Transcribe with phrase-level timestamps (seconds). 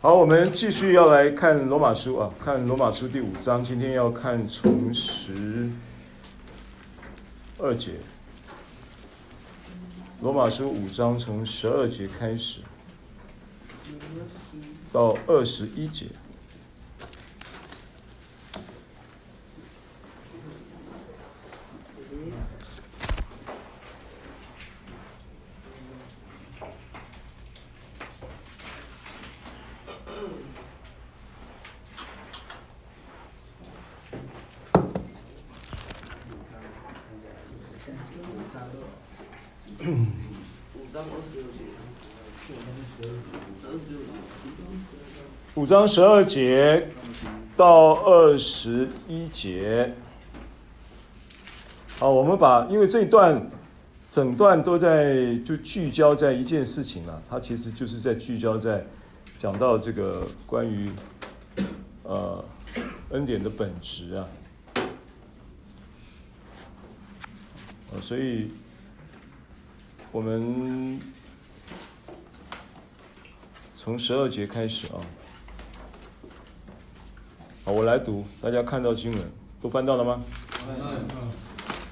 [0.00, 5.68] 好，我们继续要来看罗马书啊，看罗马书第五章，今天要看从十
[7.58, 7.94] 二节。
[10.20, 12.60] 罗马书五章从十二节开始
[14.92, 16.06] 到二十一节。
[45.68, 46.88] 章十二节
[47.54, 49.92] 到二十一节。
[51.98, 53.50] 好，我们把因为这一段
[54.10, 58.82] 整段都在就聚焦在一件事情了，它其实就是在聚焦在
[59.36, 60.90] 讲到这个关于
[62.04, 62.42] 呃
[63.10, 64.24] 恩典的本质啊，
[68.00, 68.50] 所以。
[70.10, 70.98] 我们
[73.76, 74.96] 从十二节开始啊，
[77.68, 79.20] 好，我来读，大家看到经文
[79.60, 80.18] 都翻到了吗？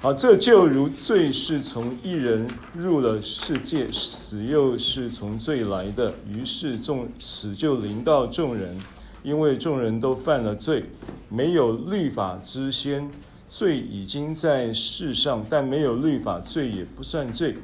[0.01, 8.75] 好，这就如罪是从一人入了世界，死又是从罪来的，于是众死就临到众人，
[9.21, 10.83] 因为众人都犯了罪，
[11.29, 13.11] 没有律法之先，
[13.47, 17.55] 罪已经在世上，但没有律法，罪也不算罪。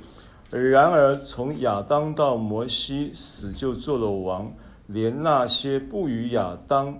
[0.51, 4.51] 然而，从亚当到摩西，死就做了王，
[4.85, 6.99] 连那些不与亚当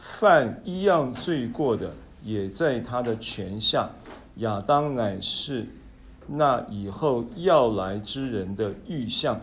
[0.00, 1.92] 犯一样罪过的，
[2.24, 3.90] 也在他的权下。
[4.36, 5.66] 亚当乃是
[6.26, 9.40] 那以后要来之人的预像，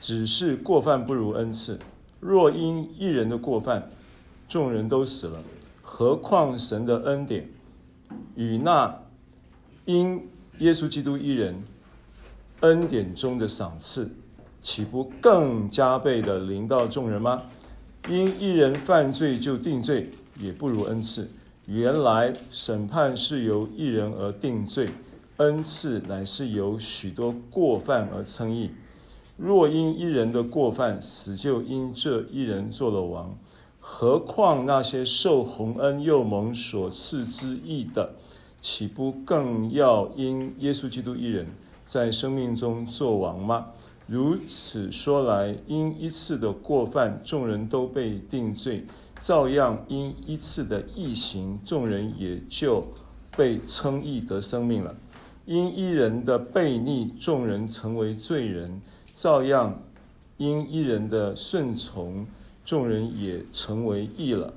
[0.00, 1.78] 只是过犯不如恩赐。
[2.20, 3.90] 若因一人的过犯，
[4.48, 5.42] 众人都死了，
[5.82, 7.48] 何况神的恩典
[8.34, 9.02] 与那
[9.84, 10.28] 因
[10.58, 11.62] 耶稣基督一人。
[12.60, 14.10] 恩典中的赏赐，
[14.60, 17.44] 岂不更加倍的临到众人吗？
[18.08, 21.30] 因一人犯罪就定罪，也不如恩赐。
[21.66, 24.88] 原来审判是由一人而定罪，
[25.36, 28.70] 恩赐乃是由许多过犯而称义。
[29.36, 33.38] 若因一人的过犯，死就因这一人做了王，
[33.78, 38.14] 何况那些受洪恩又蒙所赐之义的，
[38.60, 41.46] 岂不更要因耶稣基督一人，
[41.86, 43.68] 在生命中作王吗？
[44.10, 48.80] 如此说来，因一次的过犯，众人都被定罪；
[49.20, 52.84] 照样因一次的异行，众人也就
[53.36, 54.96] 被称义得生命了。
[55.46, 58.80] 因一人的悖逆，众人成为罪人；
[59.14, 59.80] 照样
[60.38, 62.26] 因一人的顺从，
[62.64, 64.52] 众人也成为义了。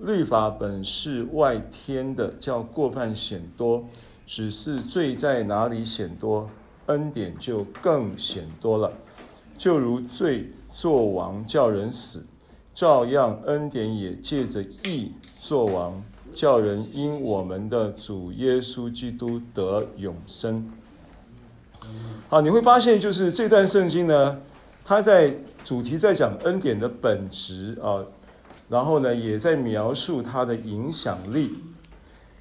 [0.00, 3.84] 律法本是外天的，叫过犯显多；
[4.26, 6.50] 只是罪在哪里显多，
[6.86, 8.92] 恩典就更显多了，
[9.58, 12.24] 就如罪作王叫人死，
[12.74, 16.02] 照样恩典也借着义作王，
[16.34, 20.70] 叫人因我们的主耶稣基督得永生。
[22.28, 24.38] 好，你会发现，就是这段圣经呢，
[24.84, 28.04] 它在主题在讲恩典的本质啊，
[28.68, 31.54] 然后呢，也在描述它的影响力。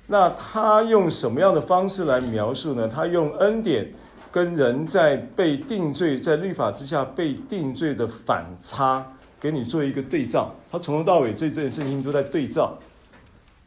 [0.07, 2.87] 那他用什么样的方式来描述呢？
[2.87, 3.91] 他用恩典。
[4.35, 10.53] 跟人在被定罪，在律法之下被定罪的反差，给你做一个对照。
[10.69, 12.77] 他从头到尾这段圣经都在对照，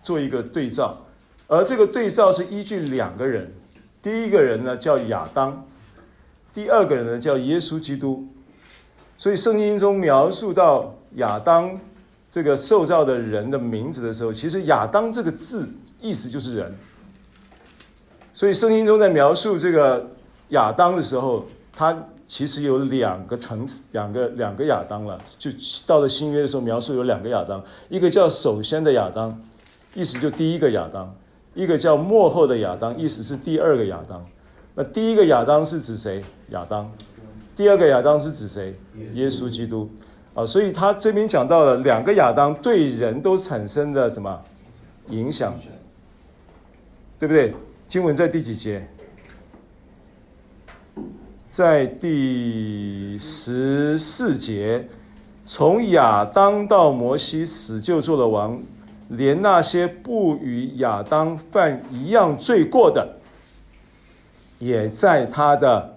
[0.02, 1.06] 做一个对照。
[1.46, 3.50] 而这个对照是依据两个人，
[4.02, 5.66] 第一个人呢叫亚当，
[6.52, 8.28] 第二个人呢叫耶稣基督。
[9.16, 11.80] 所以圣经中描述到亚当
[12.28, 15.66] 这个受造的人的名字的时候，其实亚当这个字
[15.98, 16.76] 意思就是人。
[18.34, 20.10] 所以圣经中在描述这个。
[20.50, 21.96] 亚当的时候，他
[22.26, 25.20] 其实有两个层次，两个两个亚当了。
[25.38, 25.50] 就
[25.86, 29.38] 到了新约的时候，描述有两个亚当，一个叫首先的亚当，
[29.94, 31.06] 意思就第一个亚当；
[31.54, 34.24] 一个叫末后的亚当，意思是第二个亚当。
[34.74, 36.24] 那第一个亚当是指谁？
[36.50, 36.90] 亚当。
[37.56, 38.74] 第二个亚当是指谁？
[39.14, 39.90] 耶稣基督。
[40.34, 44.40] 啊，所以他这边讲到了两个亚当对人都产生的什么
[45.08, 45.52] 影响，
[47.18, 47.52] 对不对？
[47.88, 48.88] 经文在第几节？
[51.50, 54.86] 在第十四节，
[55.46, 58.62] 从亚当到摩西死就做了王，
[59.08, 63.18] 连那些不与亚当犯一样罪过的，
[64.58, 65.96] 也在他的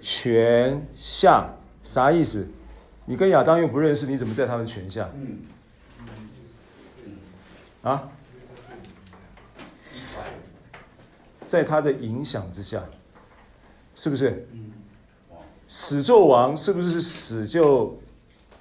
[0.00, 1.52] 权下。
[1.82, 2.48] 啥意思？
[3.04, 5.08] 你跟亚当又不认识，你怎么在他的权下？
[7.82, 8.08] 啊？
[11.46, 12.82] 在他的影响之下，
[13.94, 14.48] 是不是？
[15.68, 17.98] 死作王是不是死就？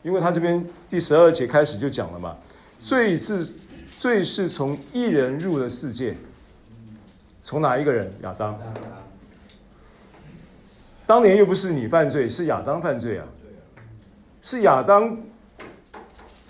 [0.04, 2.36] 因为他这边第十二节开始就讲了嘛，
[2.80, 3.48] 罪是
[3.98, 6.16] 罪是从一人入了世界，
[7.42, 8.14] 从哪一个人？
[8.22, 8.56] 亚当。
[11.06, 13.26] 当年又不是你犯罪，是亚当犯罪啊，
[14.42, 15.18] 是亚当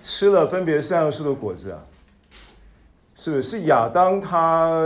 [0.01, 1.79] 吃了分别善恶树的果子啊，
[3.15, 3.43] 是不是？
[3.43, 4.81] 是亚当他。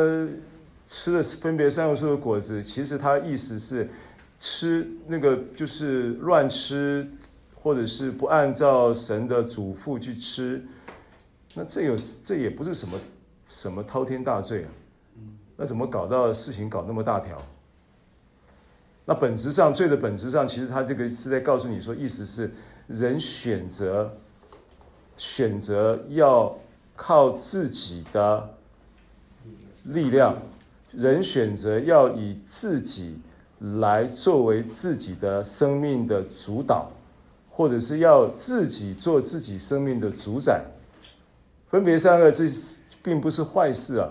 [0.91, 3.87] 吃了分别善恶树的果子，其实他意思是
[4.39, 7.07] 吃那个就是乱吃，
[7.53, 10.65] 或者是不按照神的嘱咐去吃，
[11.53, 12.97] 那这有这也不是什么
[13.45, 14.69] 什么滔天大罪啊，
[15.57, 17.37] 那怎么搞到事情搞那么大条？
[19.05, 22.49] 那本质上罪的本质上，其实他这个是在告诉你说，意思是
[22.87, 24.17] 人选择
[25.17, 26.57] 选择要
[26.95, 28.55] 靠自己的
[29.83, 30.37] 力量。
[30.91, 33.19] 人选择要以自己
[33.59, 36.89] 来作为自己的生命的主导，
[37.49, 40.63] 或者是要自己做自己生命的主宰。
[41.69, 42.45] 分别善恶，这
[43.03, 44.09] 并不是坏事啊。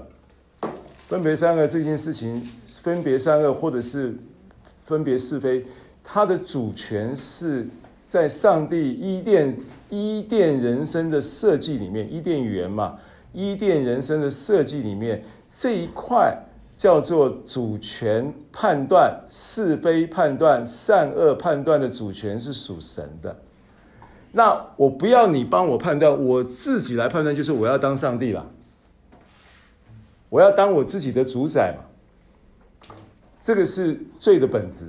[1.08, 2.46] 分别善恶这件事情，
[2.82, 4.14] 分别善恶或者是
[4.84, 5.64] 分别是非，
[6.04, 7.66] 它的主权是
[8.06, 9.56] 在上帝伊甸
[9.88, 12.98] 伊甸人生的设计里面，伊甸园嘛，
[13.32, 15.24] 伊甸人生的设计里面
[15.56, 16.36] 这一块。
[16.78, 23.36] 叫做主权判断、是非判断、善恶判断的主权是属神的。
[24.30, 28.46] 那我不要你帮我判断，我自己来判断，就是我要当上帝了。
[30.28, 31.84] 我要当我自己的主宰嘛。
[33.42, 34.86] 这个是罪的本质。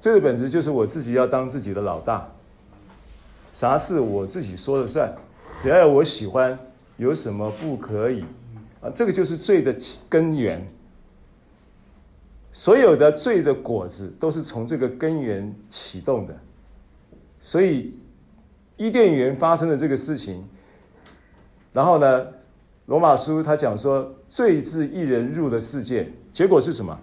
[0.00, 2.26] 罪的本质就是我自己要当自己的老大，
[3.52, 5.14] 啥事我自己说了算，
[5.54, 6.58] 只要我喜欢，
[6.96, 8.24] 有什么不可以
[8.80, 8.90] 啊？
[8.92, 9.72] 这个就是罪的
[10.08, 10.66] 根源。
[12.52, 16.36] 所有的罪的果子都是从这个根源启动的，
[17.38, 17.98] 所以
[18.76, 20.44] 伊甸园发生的这个事情，
[21.72, 22.26] 然后呢，
[22.86, 26.98] 罗马书他讲说，罪自一人入的世界，结果是什么？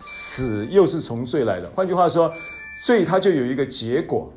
[0.00, 1.70] 死又是从罪来的。
[1.70, 2.32] 换句话说，
[2.82, 4.32] 罪它就有一个结果，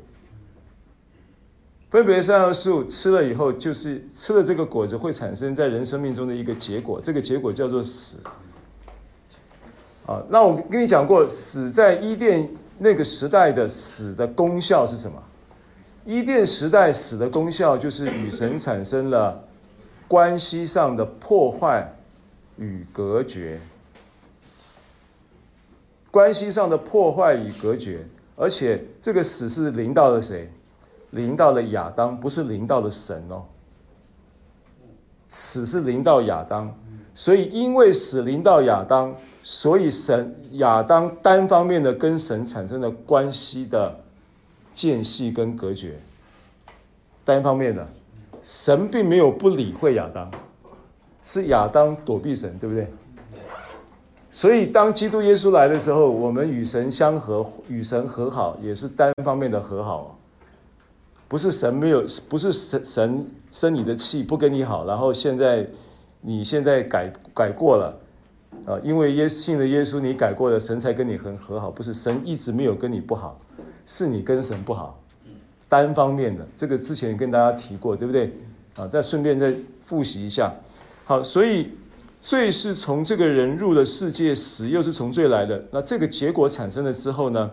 [1.90, 8.18] 分别善恶树吃了以后，就是吃了这个果子会产生在人生命中的一个结果，这个结果叫做死。
[10.06, 12.46] 啊，那我跟你讲过，死在伊甸
[12.76, 15.22] 那个时代的死的功效是什么？
[16.04, 19.42] 伊甸时代死的功效就是与神产生了
[20.06, 21.90] 关系上的破坏
[22.56, 23.58] 与隔绝，
[26.10, 28.06] 关系上的破坏与隔绝，
[28.36, 30.52] 而且这个死是临到了谁？
[31.12, 33.42] 临到了亚当，不是临到了神哦。
[35.28, 36.70] 死是临到亚当，
[37.14, 39.14] 所以因为死临到亚当。
[39.46, 43.94] 所以神亚当单方面的跟神产生了关系的
[44.72, 46.00] 间隙跟隔绝，
[47.26, 47.86] 单方面的，
[48.42, 50.30] 神并没有不理会亚当，
[51.22, 52.90] 是亚当躲避神，对不对？
[54.30, 60.18] 所以当基督耶稣来的时候，我们与神相合，与神和好，也是单方面的和好，
[61.28, 65.66] 不是神没有，不是神神生你的气不跟你好，然后现在
[66.22, 68.00] 你现在改改过了。
[68.66, 73.38] 啊，因为耶信的耶稣，你改过了，神才跟你很和好，不是神一直没有跟你不好，
[73.84, 74.98] 是你跟神不好，
[75.68, 76.46] 单方面的。
[76.56, 78.32] 这个之前跟大家提过，对不对？
[78.76, 79.54] 啊，再顺便再
[79.84, 80.50] 复习一下。
[81.04, 81.72] 好，所以
[82.22, 85.62] 罪是从这个人入了世界，死又是从罪来的。
[85.70, 87.50] 那这个结果产生了之后呢，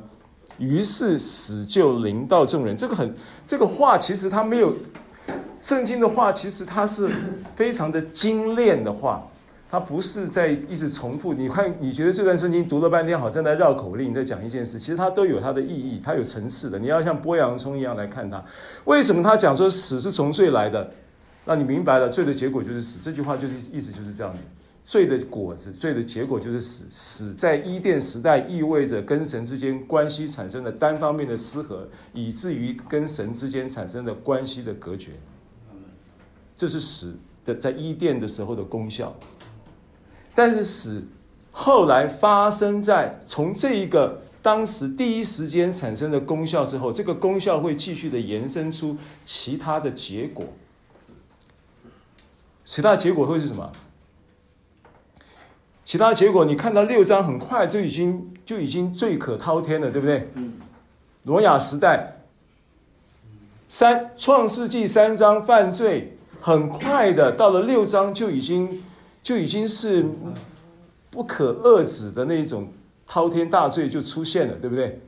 [0.57, 2.77] 于是死就临到众人。
[2.77, 3.13] 这个很，
[3.45, 4.73] 这个话其实他没有，
[5.59, 7.11] 圣经的话其实它是
[7.53, 9.27] 非常的精炼的话。
[9.71, 11.33] 他不是在一直重复。
[11.33, 14.77] 你看，你觉得这段圣经读了半天，好像在绕口令，在讲一件事。
[14.77, 16.77] 其实它都有它的意义，它有层次的。
[16.77, 18.43] 你要像剥洋葱一样来看它。
[18.83, 20.91] 为什么他讲说死是从罪来的？
[21.45, 22.99] 那你明白了，罪的结果就是死。
[23.01, 24.39] 这句话就是意思就是这样的。
[24.83, 26.83] 罪的果子，罪的结果就是死。
[26.89, 35.11] 死在伊甸时代意味着跟神之间关系产生的单方面的失和，以至于跟神之间产生的关系的隔绝。
[36.57, 37.13] 这是死
[37.45, 39.15] 的在伊甸的时候的功效。
[40.33, 41.03] 但是死
[41.51, 50.45] 后来发生在从这一个当时第一时间产生的功效之后，这个功效会继续的延伸出其他的结果。
[52.63, 53.71] 其他结果会是什么？
[55.83, 60.29] 其他结果你看到六章很快就已经就已经罪可滔天了，对不对？
[61.23, 62.21] 挪亚时代
[63.67, 68.81] 三创世纪三章犯罪，很快的到了六章就已经
[69.23, 70.05] 就已经是
[71.09, 72.69] 不可遏止的那种
[73.05, 75.01] 滔天大罪就出现了，对不对？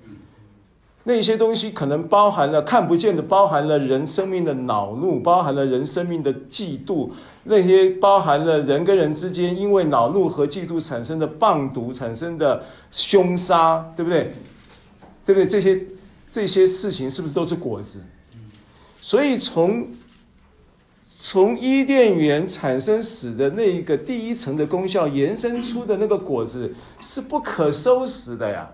[1.06, 7.10] 那些东西可能包含了看不见的，包含了人生命的恼怒，包含了人生命的嫉妒，
[7.44, 14.34] 那些包含了人跟人之间因为恼怒和嫉妒产生的棒毒、产生的凶杀，对不对？
[15.26, 15.46] 对不对？
[15.46, 15.88] 这些
[16.32, 18.02] 这些事情是不是都是果子？
[19.02, 19.86] 所以从
[21.26, 28.70] 从伊甸园产生死的那一个第一层的功效延伸出的那个果子是不可收拾的呀。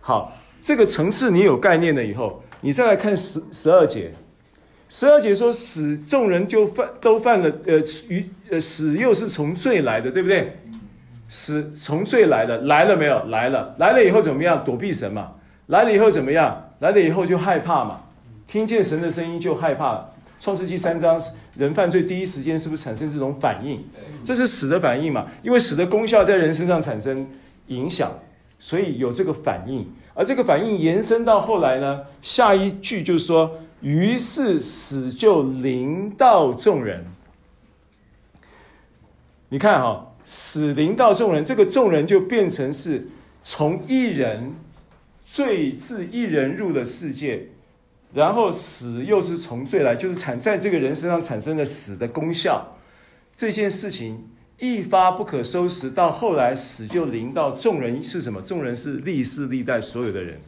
[0.00, 0.32] 好。
[0.62, 4.12] 这个层次你有概念了以后，你再来看十十二节，
[4.90, 10.60] 十二节说死众人就犯都犯了，呃，与呃死又是从罪来的，对不对？
[11.30, 13.24] 死从罪来的，来了没有？
[13.28, 14.62] 来了，来了以后怎么样？
[14.62, 15.32] 躲避神嘛。
[15.68, 16.72] 来了以后怎么样？
[16.80, 18.02] 来了以后就害怕嘛。
[18.46, 20.10] 听见神的声音就害怕。
[20.40, 21.20] 创世纪三章，
[21.54, 23.84] 人犯罪第一时间是不是产生这种反应？
[24.24, 25.26] 这是死的反应嘛？
[25.42, 27.28] 因为死的功效在人身上产生
[27.66, 28.18] 影响，
[28.58, 29.86] 所以有这个反应。
[30.14, 37.04] 而这个反应延伸到后来呢，下一句就是说，于是死就临到众人。
[39.50, 43.08] 你看哈，死临到众人，这个众人就变成是
[43.44, 44.54] 从一人
[45.22, 47.48] 罪自一人入的世界，
[48.12, 52.76] 然后死又是从罪来，就是产在这个人身上产生的死的功效，
[53.36, 54.28] 这件事情。
[54.62, 58.42] 一发不可收拾，到后来死就临到众人是什么？
[58.42, 60.38] 众人是历世历代所有的人。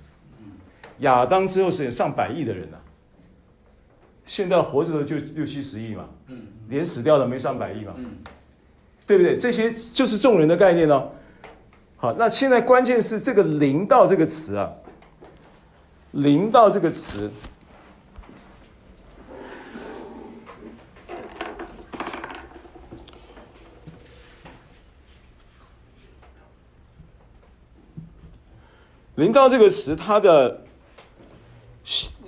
[0.98, 2.84] 亚当之后是有上百亿的人呐、啊，
[4.26, 6.10] 现在活着的就六七十亿嘛，
[6.68, 7.94] 连死掉的没上百亿嘛，
[9.06, 9.38] 对不对？
[9.38, 11.10] 这些就是众人的概念哦。
[11.96, 14.70] 好，那现在关键是这个“临到”这个词啊
[16.12, 17.30] ，“临到”这个词。
[29.16, 30.62] 临到这个词，它的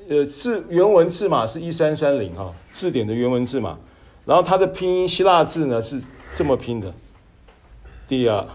[0.08, 3.78] 呃字原文字码是一三三零啊，字典的原文字码，
[4.26, 6.02] 然后它的拼音希腊字呢是
[6.34, 6.92] 这么拼的
[8.06, 8.46] ，dia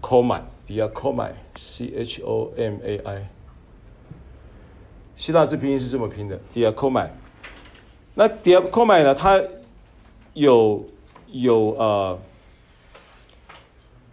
[0.00, 3.28] komai，dia komai，c h o m a i，
[5.16, 7.10] 希腊字拼音是这么拼的，dia komai。
[8.14, 9.40] 那 dia komai 呢，它
[10.32, 10.84] 有
[11.28, 12.18] 有呃。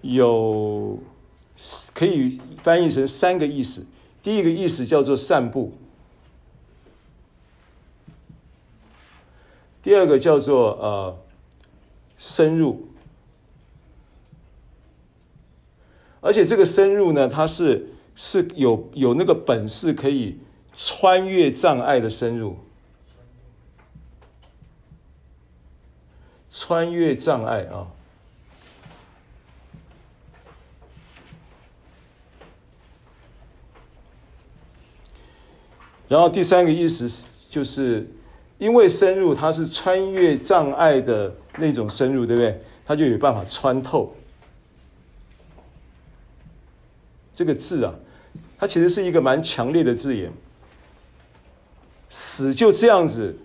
[0.04, 1.00] 有
[1.94, 3.86] 可以翻译成三个意思。
[4.22, 5.74] 第一个意思叫做散步，
[9.82, 11.18] 第二个叫做呃
[12.18, 12.88] 深入，
[16.22, 20.38] 而且这个深入呢，它是是有有那个本事可以
[20.78, 22.58] 穿越障碍的深入，
[26.52, 27.88] 穿越障碍啊。
[36.14, 38.08] 然后第三个意思就是，
[38.60, 42.62] 因为深入，它是穿越障碍的那种深入，对不对？
[42.86, 44.16] 它就有办法穿透。
[47.34, 47.96] 这个字啊，
[48.60, 50.32] 它其实是一个蛮强烈的字眼。
[52.10, 53.36] 死就这样子，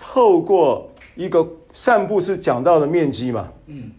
[0.00, 3.92] 透过一个散步是讲到的面积嘛，嗯，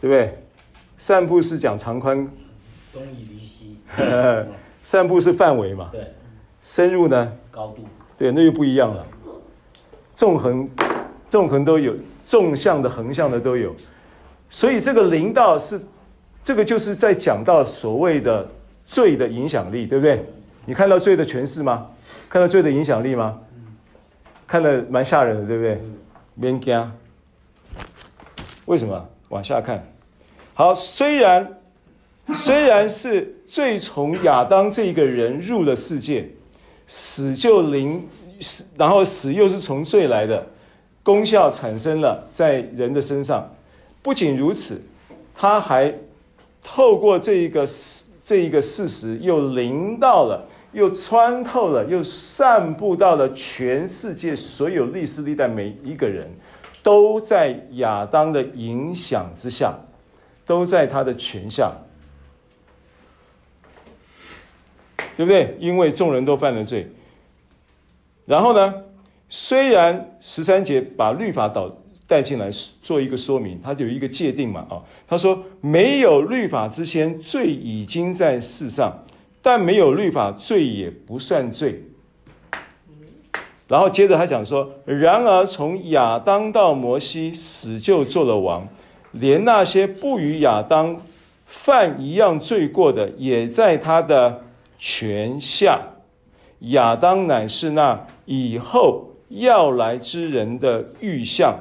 [0.00, 0.38] 对不对？
[0.96, 2.30] 散步是讲长宽，
[2.92, 3.78] 东移离西。
[4.82, 5.88] 散步是范围嘛？
[5.92, 6.12] 对。
[6.60, 7.32] 深入呢？
[7.52, 7.84] 高度。
[8.16, 9.06] 对，那就不一样了。
[10.14, 10.68] 纵横，
[11.30, 11.94] 纵横都有，
[12.26, 13.72] 纵向的、横向的都有。
[14.50, 15.80] 所以这个临到是，
[16.42, 18.46] 这个就是在讲到所谓的
[18.84, 20.26] 罪的影响力，对不对？
[20.66, 21.86] 你看到罪的诠释吗？
[22.28, 23.38] 看到罪的影响力吗？
[24.48, 25.80] 看得蛮吓人的，对不对？
[26.34, 26.92] 免惊。
[28.66, 29.08] 为什么？
[29.28, 29.86] 往下看。
[30.54, 31.60] 好，虽然
[32.34, 33.36] 虽然是。
[33.50, 36.28] 罪从亚当这一个人入了世界，
[36.86, 38.06] 死就临，
[38.76, 40.46] 然后死又是从罪来的，
[41.02, 43.50] 功效产生了在人的身上。
[44.02, 44.80] 不仅如此，
[45.34, 45.92] 他还
[46.62, 47.66] 透过这一个
[48.24, 56.28] 这一个事实，又临到了，又穿透了，又散布到了全世界所有历史历代每一个人，
[56.82, 59.74] 都在亚当的影响之下，
[60.46, 61.72] 都在他的权下。
[65.18, 65.56] 对不对？
[65.58, 66.86] 因为众人都犯了罪。
[68.24, 68.72] 然后呢，
[69.28, 72.48] 虽然十三节把律法导带进来
[72.84, 79.04] 做一个说明，他有一个界定嘛啊，他说没有律法之前，罪已经在世上，
[79.42, 81.82] 但没有律法，罪也不算罪。
[83.66, 88.68] 然后接着他讲说，然而从亚当到摩西，死就做了王，
[89.10, 91.02] 连那些不与亚当
[91.44, 94.44] 犯一样罪过的，也在他的
[94.78, 95.80] 权下。
[96.60, 101.56] 亚当乃是那以后要来之人的预象。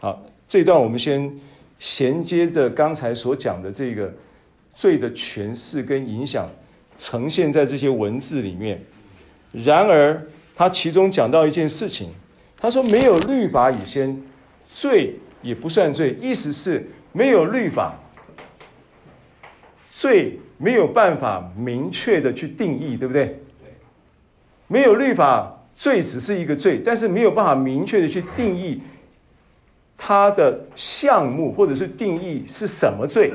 [0.00, 1.38] 好，这段我们先
[1.78, 4.12] 衔接着刚才所讲的这个
[4.74, 6.48] 罪的诠释跟影响，
[6.98, 8.82] 呈现在这些文字里面。
[9.52, 10.20] 然而，
[10.54, 12.10] 他其中讲到一件事情，
[12.58, 14.20] 他说没有律法以先，
[14.72, 17.94] 罪也不算罪，意思是没有律法，
[19.98, 23.40] 罪没有办法明确的去定义，对不对？
[24.66, 28.82] 没有律法，罪只是一个罪，但是没有办法明确的去定义
[29.96, 33.32] 它的项目，或者是定义是什么罪。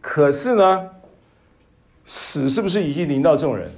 [0.00, 0.90] 可是呢，
[2.06, 3.68] 死是不是已经临到众人？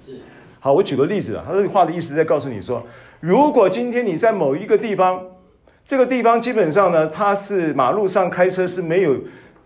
[0.60, 2.86] 好，我举个例子啊，他这句话的意思在告诉你说，
[3.20, 5.24] 如果今天你在某一个地方，
[5.86, 9.16] 这个地方基本上呢，它是马路上开车是没有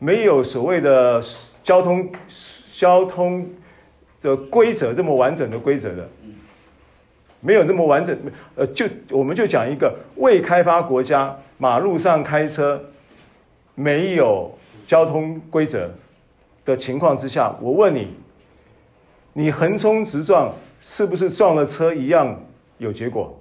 [0.01, 1.23] 没有所谓的
[1.63, 2.11] 交通
[2.73, 3.49] 交通。
[4.23, 6.07] 的规则这么完整的规则的，
[7.41, 8.15] 没有那么完整。
[8.55, 12.79] 呃，就我们就讲一个未开发国家，马路上开车
[13.75, 14.55] 没有
[14.87, 15.91] 交通规则
[16.67, 18.09] 的情况之下，我问你，
[19.33, 20.53] 你横冲直撞，
[20.83, 22.39] 是不是撞了车一样
[22.77, 23.41] 有结果？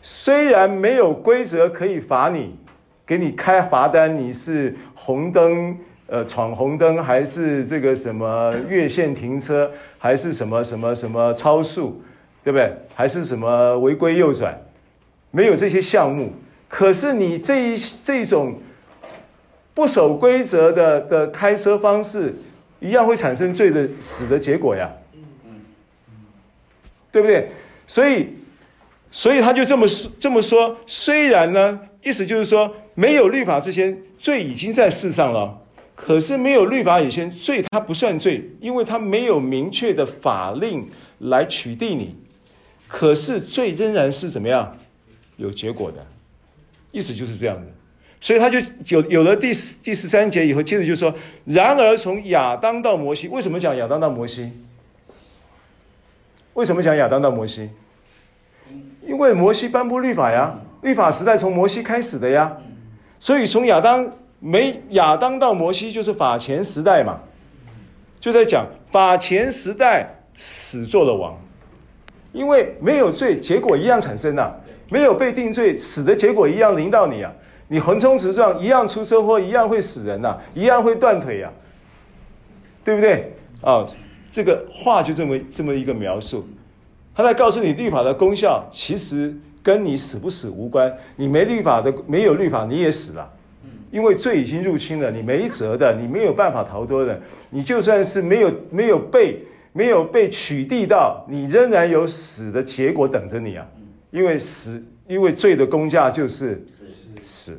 [0.00, 2.56] 虽然没有规则可以罚你，
[3.06, 5.76] 给你开罚单，你是红灯。
[6.06, 12.02] 呃，闯红灯还是这个什么越线停车，还是什么什么什么超速，
[12.44, 12.70] 对不对？
[12.94, 14.54] 还是什么违规右转，
[15.30, 16.34] 没有这些项目。
[16.68, 18.60] 可是你这一这种
[19.72, 22.34] 不守规则的的开车方式，
[22.80, 24.90] 一样会产生罪的死的结果呀，
[27.10, 27.48] 对不对？
[27.86, 28.28] 所以，
[29.10, 30.76] 所以他就这么说这么说。
[30.86, 35.60] 虽然呢，意思就是说，没有律法之前，罪已经在世上了。
[35.96, 42.16] 可是没有律法以前，罪它不算罪，因为它没有明确的法令来取缔你。
[42.88, 44.76] 可是罪仍然是怎么样，
[45.36, 46.04] 有结果的，
[46.92, 47.66] 意思就是这样的。
[48.20, 54.50] 所以他就有有了第十第十三节以后，接着就说：然而从亚当到摩西，为什么讲亚当到摩西？
[56.54, 57.68] 为什么讲亚当到摩西？
[59.06, 62.56] 因为摩西颁布律法呀，律法时代从摩西开始的呀，
[63.24, 64.06] 所以从亚当。
[64.46, 67.18] 没亚当到摩西就是法前时代嘛，
[68.20, 70.06] 就在讲法前时代
[70.36, 71.34] 死做了王，
[72.30, 74.50] 因为没有罪，结果一样产生呐；
[74.90, 77.32] 没有被定罪，死的结果一样临到你啊！
[77.68, 81.50] 你横冲直撞，一样出车祸，一样会死人呐，一样会断腿呀，
[82.84, 83.32] 对不对？
[83.62, 83.88] 啊，
[84.30, 86.46] 这个话就这么这么一个描述，
[87.14, 89.34] 他在告诉你律法的功效，其实
[89.64, 90.94] 跟你死不死无关。
[91.16, 93.28] 你没律法的，没有律法，你也死了。
[93.90, 97.18] 因为罪已经入侵了，你没辙的，你没有办法逃脱的。
[97.48, 99.38] 你就算是没有没有被
[99.72, 103.66] 没有被取缔到，你仍然有死的结果等着你啊！
[104.10, 106.62] 因为死，因为罪的工价就是
[107.22, 107.58] 死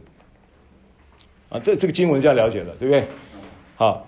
[1.50, 1.58] 啊！
[1.58, 3.08] 这这个经文就要了解了，对不对？
[3.78, 4.06] 好，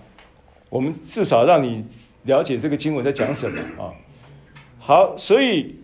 [0.68, 1.84] 我们至少让你
[2.24, 3.90] 了解这个经文在讲什么啊！
[4.78, 5.74] 好，所以。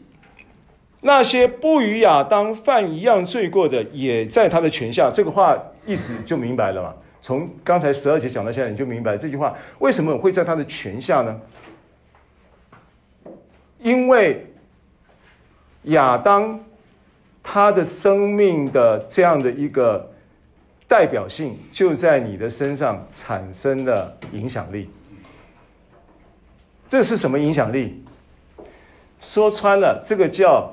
[1.06, 5.10] 那些不与亚当犯一样罪过的，也在他的权下。
[5.12, 6.94] 这个话意思就明白了嘛？
[7.20, 11.38] 从刚才十二节讲到现在，你就明白这句话为什么会在他的权下呢？
[13.80, 14.46] 因为
[15.82, 16.58] 亚当
[17.42, 20.10] 他的生命的这样的一个
[20.88, 24.88] 代表性，就在你的身上产生了影响力。
[26.88, 28.02] 这是什么影响力？
[29.20, 30.72] 说穿了，这个叫。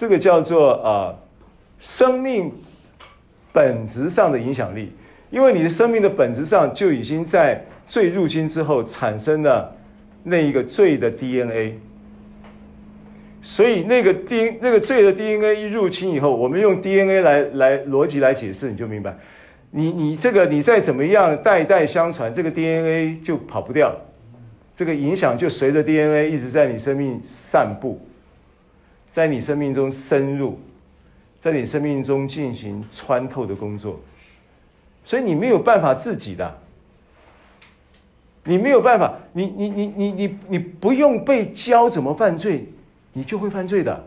[0.00, 1.14] 这个叫做、呃，
[1.78, 2.50] 生命
[3.52, 4.90] 本质上的影响力，
[5.30, 9.76] 因为你的生命的本质上就已经在罪入侵之后产生了
[10.22, 11.74] 那一个罪的 DNA，
[13.42, 19.14] 所以那个 D 那个罪的 DNA 一入侵以后，我们用 DNA 来来逻辑来解释，你就明白，
[19.70, 23.94] 你你这个你再怎么样代代相传，这个 DNA 就跑不掉，
[24.74, 28.00] 这个影响就随着 DNA 一直在你生命散布。
[29.12, 30.58] 在你生命中深入，
[31.40, 33.98] 在你生命中进行穿透的工作，
[35.04, 36.58] 所以你没有办法自己的，
[38.44, 42.66] 你没有办法，你你你你你你不用被教怎么犯罪，
[43.12, 44.04] 你就会犯罪的。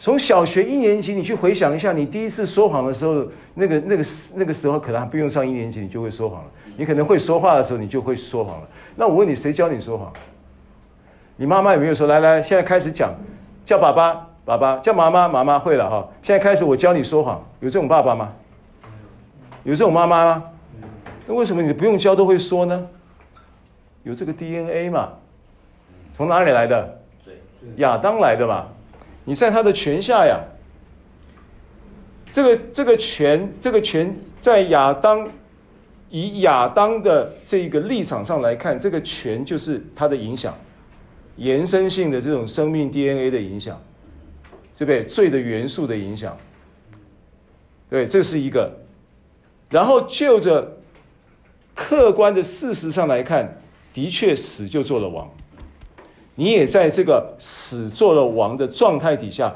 [0.00, 4.04] 从小学一年级，你去回想一下，你第一次说谎的时候，那个、那个、
[4.36, 6.50] 那个时候可能还不用上一年级，你就会说谎了。
[6.76, 8.68] 你可能会说话的时候，你就会说谎了。
[8.94, 10.12] 那我问你，谁教你说谎？
[11.40, 12.08] 你妈妈有没有说？
[12.08, 13.14] 来来，现在开始讲，
[13.64, 16.08] 叫爸爸，爸爸；叫妈妈，妈妈会了哈。
[16.20, 17.40] 现在开始，我教你说谎。
[17.60, 18.28] 有这种爸爸吗？
[19.62, 20.44] 有这种妈妈吗？
[21.28, 22.88] 那为什么你不用教都会说呢？
[24.02, 25.10] 有这个 DNA 嘛？
[26.16, 26.98] 从哪里来的？
[27.76, 28.66] 亚当来的嘛？
[29.24, 30.40] 你在他的权下呀。
[32.32, 35.28] 这个这个权，这个权在亚当，
[36.10, 40.52] 以亚当的这个立场上来看，这个权就是他的影响，
[41.38, 43.80] 延伸性的这种生命 DNA 的影响，
[44.76, 45.04] 对不对？
[45.04, 46.36] 罪的元素的影响，
[47.88, 48.70] 对，这是一个。
[49.70, 50.76] 然后就着
[51.74, 53.60] 客观的事实上来看，
[53.94, 55.30] 的确死就做了王。
[56.34, 59.54] 你也在这个死做了王的状态底下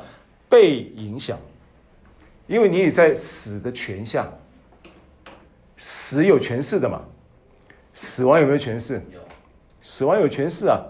[0.49, 1.39] 被影响，
[2.47, 4.29] 因为你也在死的权下，
[5.77, 7.03] 死有权势的嘛，
[7.95, 9.01] 死亡有没有权势？
[9.83, 10.81] 死亡有权势啊，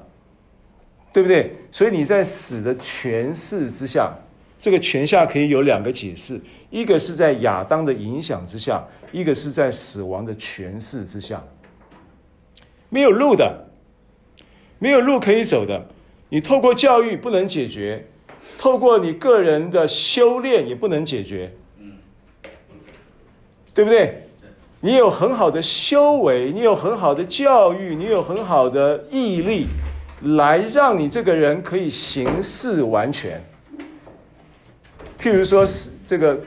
[1.13, 1.55] 对不对？
[1.71, 4.13] 所以你在死的权势之下，
[4.61, 11.43] 这个权下可以有两个解释：一个是在亚当的影响之下，一个是在死亡的权势之下，
[12.89, 13.69] 没有路的。
[14.79, 15.87] 没有路可以走的，
[16.29, 18.05] 你透过教育不能解决，
[18.59, 21.53] 透过你个人的修炼也不能解决，
[23.73, 24.25] 对不对？
[24.81, 29.69] 你有很好的修为，你有很好的教育，你有很好的毅力，
[30.23, 33.41] 来让你这个人可以行事完全。
[35.21, 36.37] 譬如说，是这个《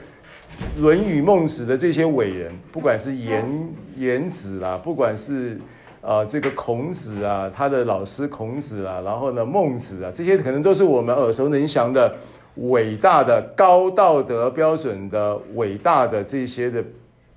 [0.78, 5.58] 论语》《孟子》的这些伟人，不管是颜颜子啦，不管是。
[6.02, 12.14] 啊，这个孔子啊，他的老师孔子啊，然后呢，孟子啊，这些可能都是我们耳熟能详的
[12.54, 16.84] 伟大的高道德标准的伟大的这些的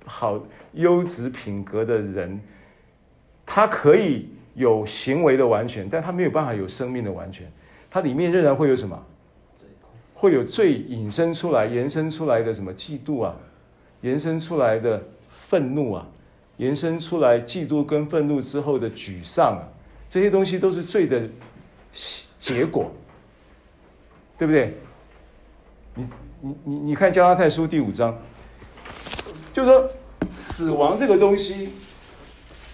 [0.04, 0.40] 好
[0.74, 2.40] 优质品格的人，
[3.44, 4.28] 他可以
[4.60, 7.50] 有行为的完全，但它没有办法有生命的完全，
[7.90, 9.02] 它里面仍然会有什么？
[10.14, 13.34] 会有罪引申出来、延伸出来的什么嫉妒啊，
[14.02, 15.02] 延伸出来的
[15.48, 16.06] 愤怒啊。
[16.58, 19.64] 延伸出来，嫉妒跟愤怒之后的沮丧啊，
[20.10, 21.22] 这些东西都是罪的
[22.38, 22.92] 结果，
[24.36, 24.76] 对不对？
[25.94, 26.06] 你
[26.42, 28.14] 你你你看加拉太书第五章，
[29.54, 29.90] 就是说
[30.28, 31.70] 死亡这个东西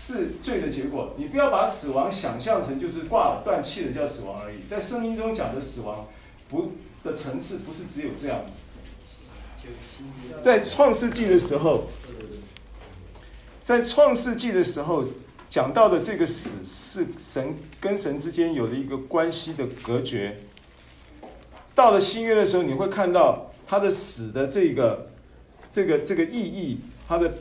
[0.07, 1.15] 是罪的结果。
[1.17, 6.07] 你不要把死亡想象成就是挂了断气的叫死亡而已，在圣经中讲的死亡
[6.49, 8.53] 不的层次不是只有这样子，
[10.41, 11.89] 在创世纪的时候。
[13.65, 15.05] 在创世纪的时候
[15.51, 20.37] 讲到的这个死是神跟神之间有了一个关系的隔绝。
[21.75, 25.11] 到了新约的时候，你会看到他的死的这个
[25.69, 27.39] 这个这个意义，他的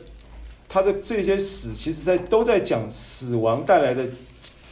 [0.68, 4.06] 他的这些死，其实在都在讲死亡带来的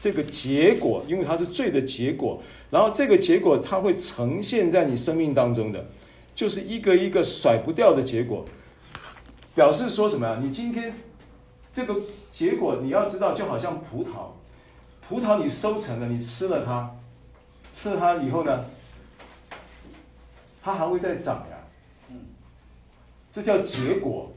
[0.00, 2.42] 这个结果，因为它是罪的结果。
[2.70, 5.86] 然后这个结果它会呈现在你生命当中的，
[6.34, 8.44] 就是一个一个甩不掉的结果，
[9.54, 10.40] 表示说什么呀？
[10.42, 10.94] 你今天。
[11.72, 11.96] 这个
[12.32, 14.28] 结果你要知道，就好像葡萄，
[15.08, 16.88] 葡萄你收成了，你吃了它，
[17.74, 18.64] 吃了它以后呢，
[20.62, 22.16] 它还会再长呀，
[23.32, 24.32] 这叫结果。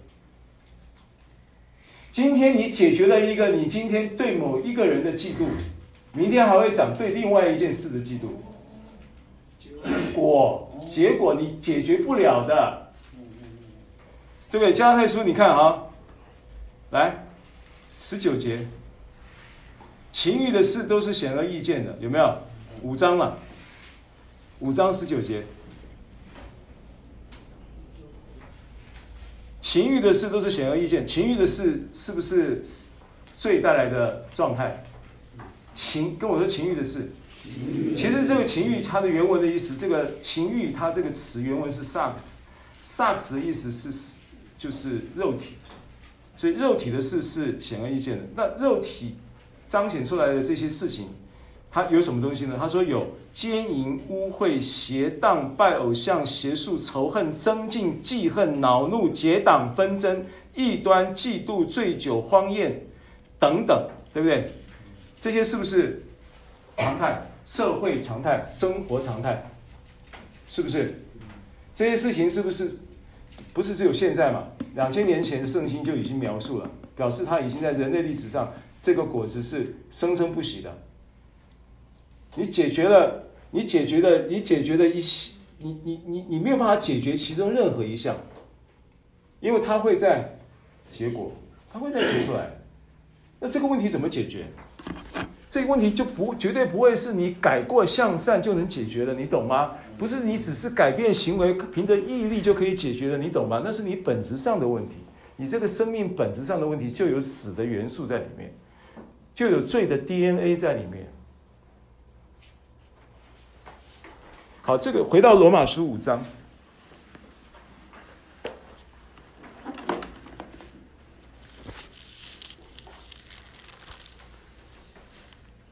[2.17, 5.45] 今天你解决了一个你今天对某一个人的嫉妒，
[6.13, 8.29] 明天还会长对另外一件事的嫉妒。
[10.15, 12.91] 果结果你解决不了的，
[14.49, 14.73] 对不对？
[14.73, 15.83] 加太书你看啊，
[16.89, 17.23] 来。
[17.95, 18.65] 十九节，
[20.11, 22.35] 情欲的事都是显而易见的，有没有？
[22.81, 23.35] 五章嘛，
[24.57, 25.43] 五章十九节，
[29.69, 31.05] 情欲的事都是显而易见。
[31.05, 32.63] 情欲的事是不是
[33.35, 34.81] 罪带来的状态？
[35.75, 37.09] 情跟我说情欲的事，
[37.93, 44.15] 其实这个情欲它的原文的意思，这个情欲它这个词原文是 sarx，sarx 的意思是
[44.57, 45.55] 就是肉体。
[46.37, 48.23] 所以肉体的事是显而易见的。
[48.37, 49.15] 那肉体
[49.67, 51.09] 彰显出来的这些事情，
[51.69, 52.55] 它有什么东西呢？
[52.57, 62.87] 他说有奸淫、污秽、邪荡、拜偶像、邪术、仇恨、增进、记恨、恼怒、结党、纷争、异端、嫉妒、醉酒、荒宴
[63.37, 64.51] 等等，对不对？
[65.21, 66.01] 这些是不是
[66.75, 67.21] 常态？
[67.45, 69.51] 社会常态、生活常态，
[70.47, 71.03] 是不是？
[71.75, 72.75] 这些事情是不是？
[73.53, 74.45] 不是只有现在嘛？
[74.73, 80.75] 两千年前的圣经就已经描述了，表示它已经在人类历史上，这个果子是生生不息的。
[82.33, 83.26] 你解决了，
[83.57, 88.15] 你解决的，你解决的一些你你你你没有办法解决其中任何一项，
[89.39, 90.37] 因为它会在
[90.91, 91.31] 结果，
[91.73, 92.51] 它会再结出来。
[93.39, 94.45] 那这个问题怎么解决？
[95.49, 99.71] 这个问题就不绝对不会是你改过向善就能解决的，你懂吗？
[99.97, 103.63] 不是你只是改变行为，凭着毅力就可以解决的，你懂吗？
[103.65, 104.97] 那是你本质上的问题，
[105.35, 108.53] 你这个生命本质上的问题就有死的元素在里面，
[109.33, 111.06] 就有罪的 DNA 在里面。
[114.67, 116.21] 好，这个回到罗马书五章。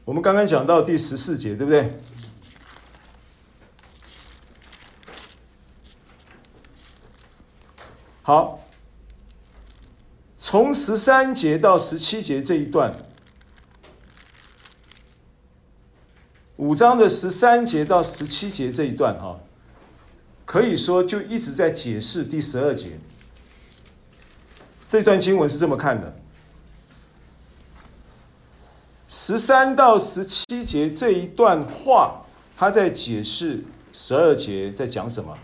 [0.02, 1.92] 我们刚刚讲到第十四节，对不对？
[8.22, 8.60] 好，
[10.40, 12.96] 从十三节到十七节这一段，
[16.56, 19.38] 五章的十三节到十七节这一段，哈，
[20.44, 22.98] 可以说就一直在解释第十二节。
[24.88, 26.16] 这段经文是这么看的。
[29.08, 32.24] 十三到十七节这一段话，
[32.56, 35.36] 他在解释十二节在讲什么？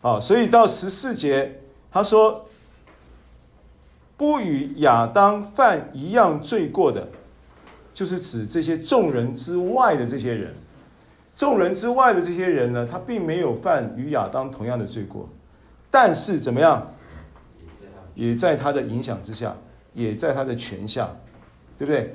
[0.00, 2.47] 好，所以到十四节，他说
[4.18, 7.08] ：“不与亚当犯一样罪过的，
[7.94, 10.54] 就是指这些众人之外的这些人。
[11.34, 15.28] 众人之外的这些人呢，他并没有犯与亚当同样的罪过，
[15.90, 16.92] 但是怎么样？”
[18.16, 19.56] 也在他的影响之下，
[19.94, 21.08] 也在他的权下，
[21.76, 22.12] 对不对？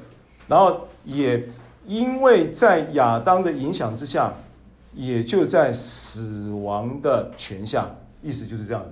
[0.50, 1.48] 然后也
[1.86, 4.34] 因为在亚当的影响之下，
[4.94, 7.89] 也就在死亡的权下，
[8.22, 8.89] 意思就是这样子。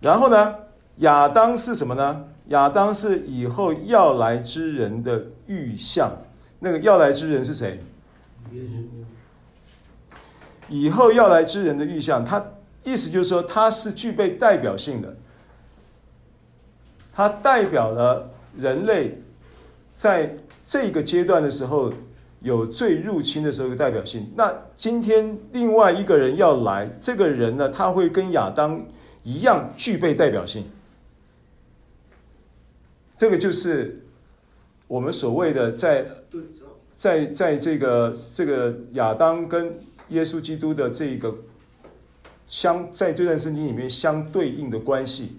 [0.00, 0.54] 然后呢，
[0.96, 2.24] 亚当是什么呢？
[2.48, 6.10] 亚当是以后要来之人的预像。
[6.58, 7.80] 那个要来之人是谁？
[10.68, 12.44] 以后要来之人的预像，他。
[12.84, 15.16] 意思就是说，它是具备代表性的，
[17.12, 19.20] 它代表了人类
[19.92, 21.92] 在这个阶段的时候
[22.42, 24.30] 有最入侵的时候的代表性。
[24.36, 28.80] 那今天另外一个人要来，这个人呢，他会跟亚当
[29.26, 30.64] 一样具备代表性。
[33.16, 34.02] 这个就是
[34.86, 36.06] 我们所谓的在
[36.90, 39.78] 在在这个这个亚当跟
[40.10, 41.36] 耶稣基督的这个。
[42.48, 45.36] 相在这段圣经里面相对应的关系，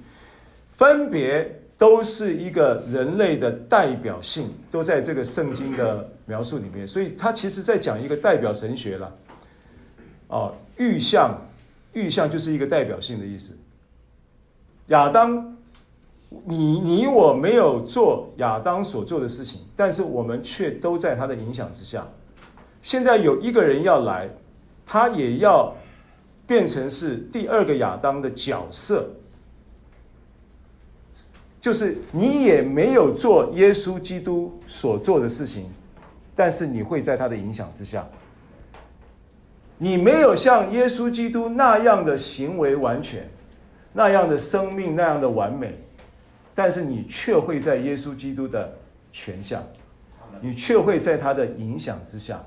[0.73, 6.85] 分别都是一个人类的代表性，都在这个圣经的描述里面。
[6.85, 9.17] 所以，他其实在讲一个代表神学了。
[10.27, 11.33] 哦，预象，
[11.93, 13.57] 预象就是一个代表性的意思。
[14.87, 15.55] 亚当，
[16.45, 22.07] 你你我没有做亚当所做的事情，但是我们却都在他的影响之下。
[22.81, 24.29] 现在有一个人要来，
[24.85, 25.75] 他也要。
[26.47, 29.09] 变成是第二个亚当的角色，
[31.59, 35.69] 就是你也没有做耶稣基督所做的事情，
[36.37, 38.07] 但是你会在他的影响之下。
[39.77, 43.29] 你没有像耶稣基督那样的行为完全，
[43.97, 45.73] 那样的生命那样的完美，
[46.53, 48.71] 但是你却会在耶稣基督的
[49.11, 49.61] 权下，
[50.39, 52.41] 你却会在他的影响之下。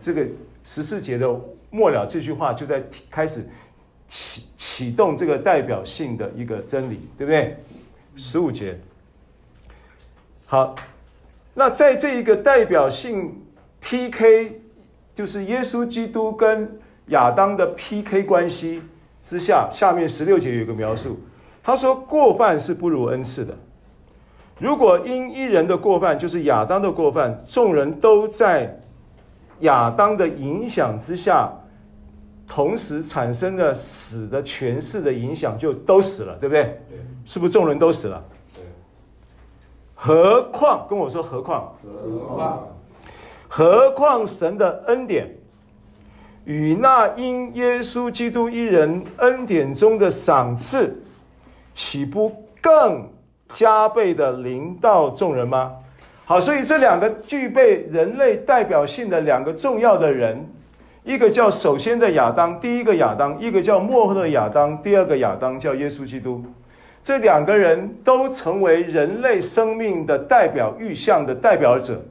[0.00, 0.24] 这个
[0.62, 1.28] 十四节的。
[1.70, 3.46] 末了这句话就在开始
[4.08, 7.58] 启启动这个代表性的一个真理，对不对？
[8.16, 8.80] 十五节，
[10.46, 10.74] 好，
[11.52, 13.42] 那在这一个代表性
[13.82, 14.62] PK，
[15.14, 18.82] 就是耶稣基督跟亚当的 PK 关系
[19.28, 21.18] 之下，下面十六节有一个描述，
[21.62, 23.54] 他说过犯是不如恩赐的。
[24.58, 28.80] 如果因一人的过犯，就是亚当的过犯，众人都在。
[29.62, 31.50] 亚当的影响之下，
[32.46, 36.62] 同时产生的死的权势的影响，就都死了，对不对？
[36.88, 36.98] 对。
[37.24, 38.24] 是不是众人都死了？
[38.54, 38.62] 对。
[39.96, 41.74] 何况跟我说何况？
[41.82, 42.68] 何况？
[43.48, 45.28] 何况神的恩典
[46.48, 50.98] 与那因耶稣基督一人恩典中的赏赐，
[51.74, 53.06] 岂不更
[53.50, 55.70] 加倍的临到众人吗？
[56.24, 60.42] 好，所以这两个具备人类代表性的两个重要的人，
[61.04, 66.42] 一个叫首先的亚当，第一个亚当；一个叫末后的亚当，第二个亚当，叫耶稣基督。
[67.04, 72.02] 这两个人都成为人类生命的代表、预像的代表者。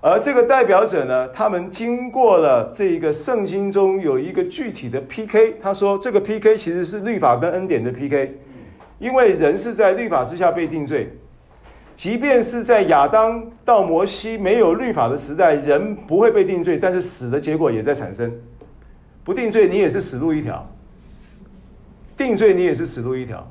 [0.00, 5.56] 而这个代表者呢，他们经过了这一个圣经中有一个具体的 PK。
[5.60, 8.38] 他说，这个 PK 其实是律法跟恩典的 PK，
[9.00, 11.12] 因为人是在律法之下被定罪。
[11.96, 18.32] 即便是在亚当到摩西没有律法的时代，人不会被定罪，但是死的结果也在产生。
[19.24, 20.64] 不定罪，你也是死路一条；
[22.16, 23.44] 定罪，你也是死路一条。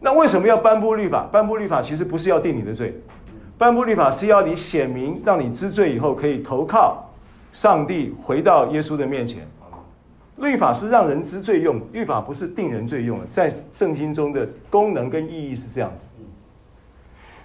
[0.00, 1.28] 那为什么要颁布律法？
[1.30, 2.98] 颁布律法其实不是要定你的罪，
[3.58, 7.10] 颁布律法是要你显明，让你知罪以后可以投靠
[7.52, 9.46] 上帝，回到耶稣的面前。
[10.36, 13.26] 律法是让人知罪用，律法不是定人罪用的。
[13.26, 16.04] 在圣经中的功能跟意义是这样子。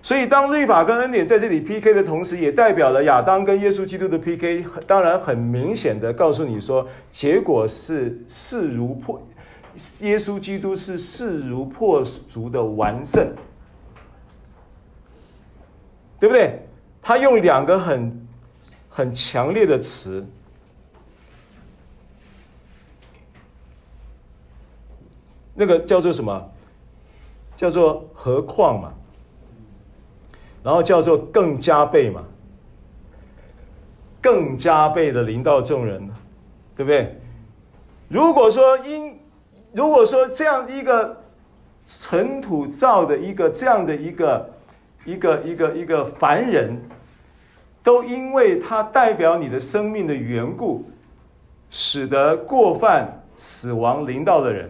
[0.04, 4.64] 所以，当律法跟恩典在这里 PK 的同时，也代表了亚当跟耶稣基督的 PK。
[4.86, 9.20] 当然，很明显的告诉你说，结果是势如破，
[10.02, 13.28] 耶稣基督是势如破竹的完胜，
[16.24, 16.58] 对不对？
[17.02, 18.28] 他用两个很
[18.88, 20.26] 很强烈的词，
[25.54, 26.50] 那个叫做什么？
[27.58, 28.94] 叫做何况嘛。
[30.64, 32.24] 然后叫做更加倍嘛，
[34.22, 36.10] 更加倍的临到众人，
[36.74, 37.20] 对不对？
[38.08, 39.20] 如果说因，
[39.74, 41.22] 如果说这样一个
[41.86, 44.53] 尘土造的一个这样的一个
[45.06, 46.82] 一个一个一个凡人，
[47.84, 50.86] 都因为他代表你的生命的缘故，
[51.70, 54.70] 使得过犯死亡临到的人，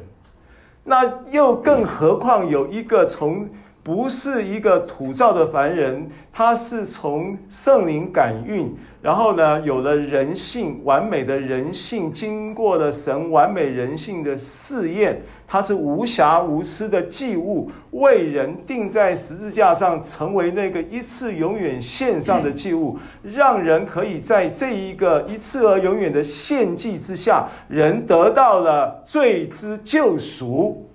[0.84, 3.48] 那又更何况有一个从。
[3.84, 30.88] 不是一个土造的凡人，他是从圣灵感孕，然后呢，有了人性，完美的人性，经过了神完美人性的试验，他是无瑕无疵的祭物，为人钉在十字架上，成为那个一次永远献上的祭物，让人可以在这一个一次而永远的献祭之下，人得到了罪之救赎，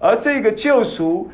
[0.00, 1.28] 而这个救赎。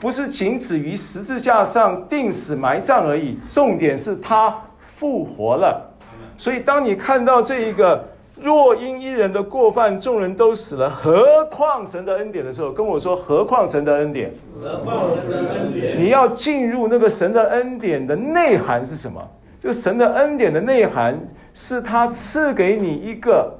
[0.00, 4.54] 不是仅止于十字架上定死埋葬而已，重点是他
[4.96, 5.92] 复活了。
[6.36, 8.04] 所以，当你看到这一个
[8.38, 14.30] 若因一人的过犯，众人都死了，何况神的恩典的时候，跟我说何况神的恩典？
[14.60, 15.98] 何况神的恩典？
[15.98, 19.22] 你要进入那个神的恩典的内涵是什么？
[19.58, 21.18] 这个神的恩典的内涵
[21.54, 23.50] 是他赐给你一个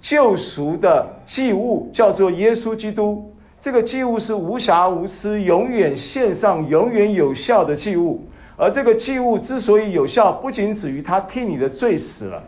[0.00, 3.32] 救赎的祭物，叫做耶稣基督。
[3.66, 8.24] 这个祭物是无瑕无疵、永远献上、永远有效的祭物。
[8.56, 12.40] 而这个祭物之所以有效，不仅止于他替你的罪死了，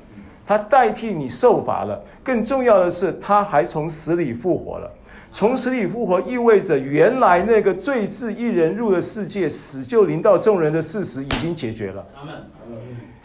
[0.47, 2.01] 他代替你受罚了。
[2.23, 4.89] 更重要的是，他还从死里复活了。
[5.33, 12.07] 从死里复活意味着，原来那个罪自一人入了世界，死就临到众人的事实已经解决了。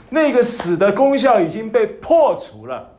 [0.10, 2.89] 那个死的功效已经被破除了。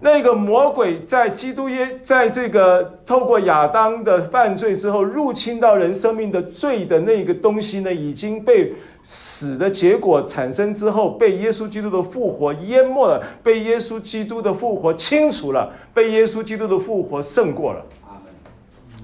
[0.00, 17.84] 那个魔鬼在基督耶，在这个透过亚当的犯罪之后，入侵到人生命的罪的那个东西呢，已经被死的结果产生之后，被耶稣基督的复活淹没了，被耶稣基督的复活清除了，被耶稣基督的复活胜过了。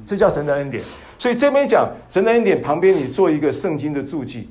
[0.07, 0.83] 这叫神的恩典。
[1.19, 4.49] 所以这边讲神的恩典，旁边你做一个圣经的注记，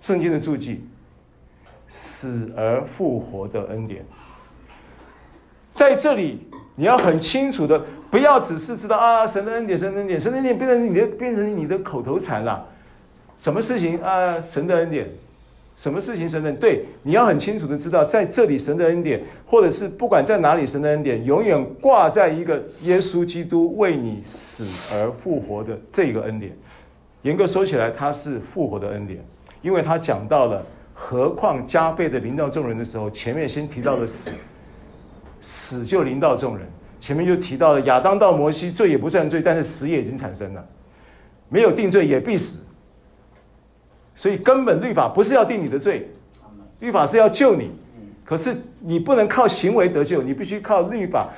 [0.00, 0.84] 圣经的注记，
[1.88, 4.06] 死而复活的恩典。
[5.78, 6.40] 在这里，
[6.74, 12.66] 你要很清楚的，不要只是知道啊，神的恩典，神的恩典，神的恩典变成你的，变成你的口头禅了。
[13.38, 14.40] 什么事情啊？
[14.40, 15.08] 神的恩典，
[15.76, 16.28] 什么事情？
[16.28, 26.50] 神的恩典，对，你要很清楚的知道，在这里神的恩典，或者是不管在哪里神的恩典，永远挂在一个耶稣基督为你死而复活的这个恩典。
[27.22, 29.24] 严格说起来，他是复活的恩典，
[29.62, 30.60] 因为他讲到了
[30.92, 34.32] 何况加倍的临到众人的时候，前面先提到了死。
[35.40, 36.66] 死就临到众人，
[37.00, 40.66] 前面就提到了亚当到摩西，罪也不算罪，但是死也已经产生了，
[41.48, 42.64] 没有定罪也必死，
[44.16, 46.10] 所以根本律法不是要定你的罪，
[46.80, 47.70] 律法是要救你，
[48.24, 51.28] 可是你不能靠行为得救，你必须靠律法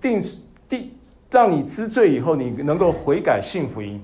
[0.00, 0.22] 定
[0.68, 0.90] 定
[1.30, 4.00] 让你知罪以后，你能够悔改信福音，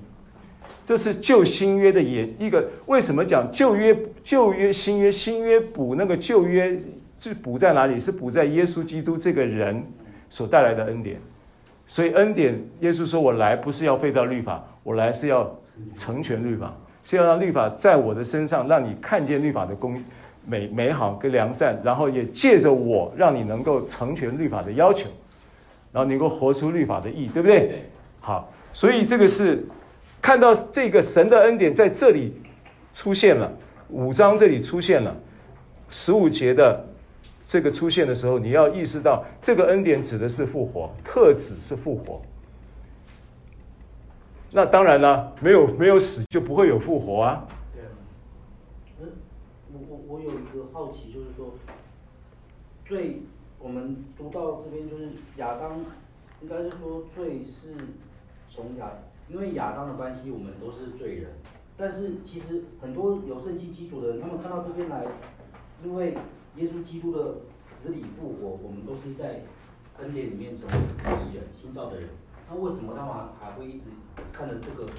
[0.83, 6.77] 这是旧新约的也一个为什么讲旧约旧约新约新约补那个旧约。
[7.23, 8.01] 是补在哪里？
[8.01, 9.81] 是补在耶稣基督这个人
[10.29, 11.17] 所带来的恩典。
[11.87, 15.49] 所以恩典，耶稣说：“我来不是要废掉律法，我来是要
[15.95, 20.03] 成全律法，是要让律法在我的身上，让你看见律法的公
[20.45, 25.07] 美美好跟良善，然后也借着我，让你能够成全律法的要求，
[25.93, 27.83] 然后能够活出律法的意，对不对？
[28.19, 29.65] 好，所以这个是
[30.21, 32.33] 看到这个神的恩典在这里
[32.93, 33.49] 出现了，
[33.87, 35.15] 五章这里出现了
[35.89, 36.85] 十五节的。
[37.53, 42.19] 这个出现的时候，你要意识到，这个恩典指的是复活，特指是复活。
[44.49, 47.47] 那当然了，没有没有死就不会有复活啊。
[47.71, 47.89] 对啊。
[48.99, 49.07] 嗯，
[49.71, 51.53] 我我我有一个好奇，就是说，
[52.83, 53.21] 最，
[53.59, 55.79] 我们读到这边就是亚当，
[56.41, 57.75] 应该是说罪是
[58.49, 58.93] 从亚，
[59.29, 61.29] 因为亚当的关系，我们都是罪人。
[61.77, 65.05] 但是其实很多有圣经基础的人，他们看到这边来，
[65.83, 66.15] 因为
[66.57, 69.41] 耶稣基督的死里复活，我们都是在
[69.99, 70.75] 恩典里面成为
[71.25, 72.09] 义人、新造的人。
[72.49, 73.85] 那为什么他们还会一直
[74.31, 74.89] 看着这个，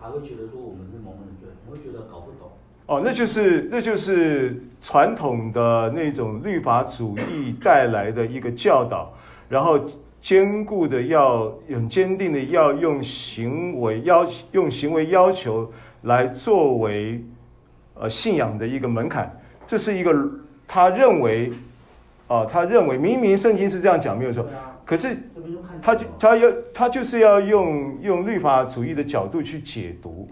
[0.00, 1.48] 还会觉得说我们是蒙恩的罪？
[1.66, 2.50] 我会觉得搞不懂。
[2.86, 9.12] 哦，那就是那就是传统的那种律法主义带来的一个教导，
[9.48, 9.80] 然后。
[10.20, 17.24] 坚固的要很坚定的要用行为要用行为要求来作为
[17.94, 19.37] 呃信仰的一个门槛，
[19.68, 20.12] 这是一个
[20.66, 21.52] 他认为
[22.26, 24.44] 啊、呃、他认为明明圣经是这样讲没有错，
[24.84, 25.16] 可是
[25.82, 30.26] 他就他要他就是要用用律法主义的角度去解读，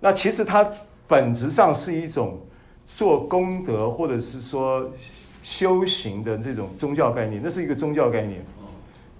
[0.00, 0.68] 那其实它
[1.06, 2.40] 本质上是一种
[2.88, 4.90] 做功德或者是说
[5.42, 8.44] 修行的这种宗教概念，那是一个宗教概念。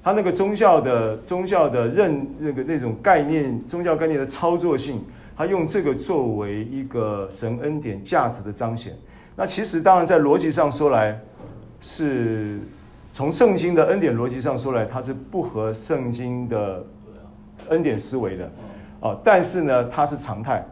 [0.02, 5.02] 他那个宗教的宗教的认那个那种概念，宗教概念的操作性，
[5.36, 8.94] 他用这个作为一个神恩典价值的彰显。
[9.36, 11.20] 那其实当然在逻辑上说来，
[11.80, 12.58] 是
[13.12, 16.84] 从圣经的恩典逻辑上说来，它是不合圣经的
[17.68, 18.50] 恩典思维的。
[19.00, 20.64] 哦，但是呢，它是常态，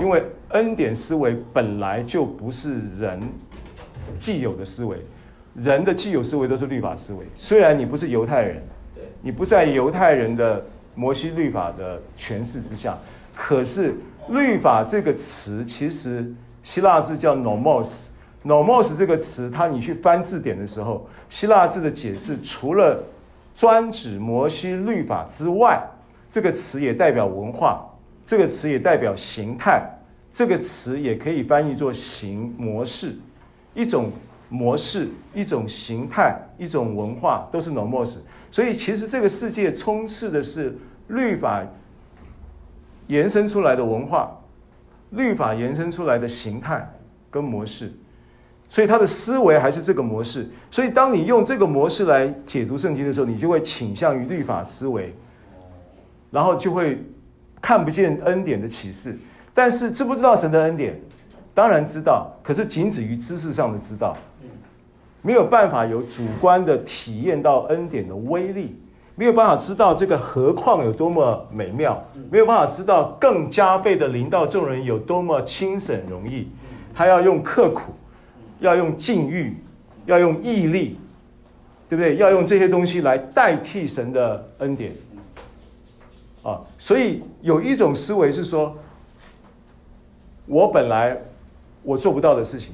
[0.00, 3.20] 因为恩典思维本来就不是人
[4.18, 4.98] 既有的思维。
[5.54, 8.62] 人的既有思维都是律法思维，虽然你不是犹太人，
[9.22, 12.98] 你不在犹太人的摩西律法的诠释之下，
[13.34, 13.94] 可是
[14.28, 16.32] 律法这个词其实
[16.64, 23.00] 希腊字叫 nomos，nomos 这个词，它你去翻字典的时候，希腊字的解释除了
[23.54, 25.80] 专指摩西律法之外，
[26.28, 27.88] 这个词也代表文化，
[28.26, 29.88] 这个词也代表形态，
[30.32, 33.14] 这个词也可以翻译作形模式，
[33.74, 34.10] 一种。
[34.50, 38.18] 模式，一种形态，一种文化，都是 nomos。
[38.52, 41.64] 所以其实这个世界充斥的是律法
[43.08, 44.38] 延伸出来的文化，
[45.14, 46.88] 律法延伸出来的形态
[47.30, 47.92] 跟模式。
[48.68, 50.48] 所以他的思维还是这个模式。
[50.70, 55.14] 所以当你用这个模式来解读圣经的时候，你就会倾向于律法思维，
[56.30, 57.04] 然后就会
[57.60, 59.16] 看不见恩典的启示。
[59.52, 61.00] 但是知不知道神的恩典？
[61.54, 64.16] 当然知道，可是仅止于知识上的知道。
[65.22, 68.76] 没有办法有主观的体验到恩典的威力，
[69.16, 76.48] 没有办法知道这个何况有多么美妙，没有办法知道更加倍的临到众人有多么轻省容易。
[76.92, 77.92] 他要用刻苦，
[78.60, 79.56] 要用禁欲，
[80.06, 80.98] 要用毅力，
[81.88, 82.16] 对不对？
[82.16, 84.92] 要用这些东西来代替神的恩典。
[86.42, 88.76] 啊，所以有一种思维是说，
[90.46, 91.16] 我本来
[91.82, 92.70] 我做不到的事情。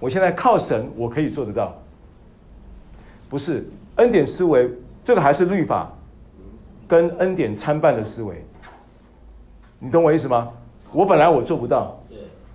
[0.00, 1.78] 我现在靠神，我可以做得到。
[3.28, 3.64] 不是
[3.96, 4.68] 恩典思维，
[5.04, 5.90] 这个还是律法
[6.86, 8.44] 跟恩典参半的思维。
[9.78, 10.48] 你懂我意思吗？
[10.92, 11.98] 我本来我做不到，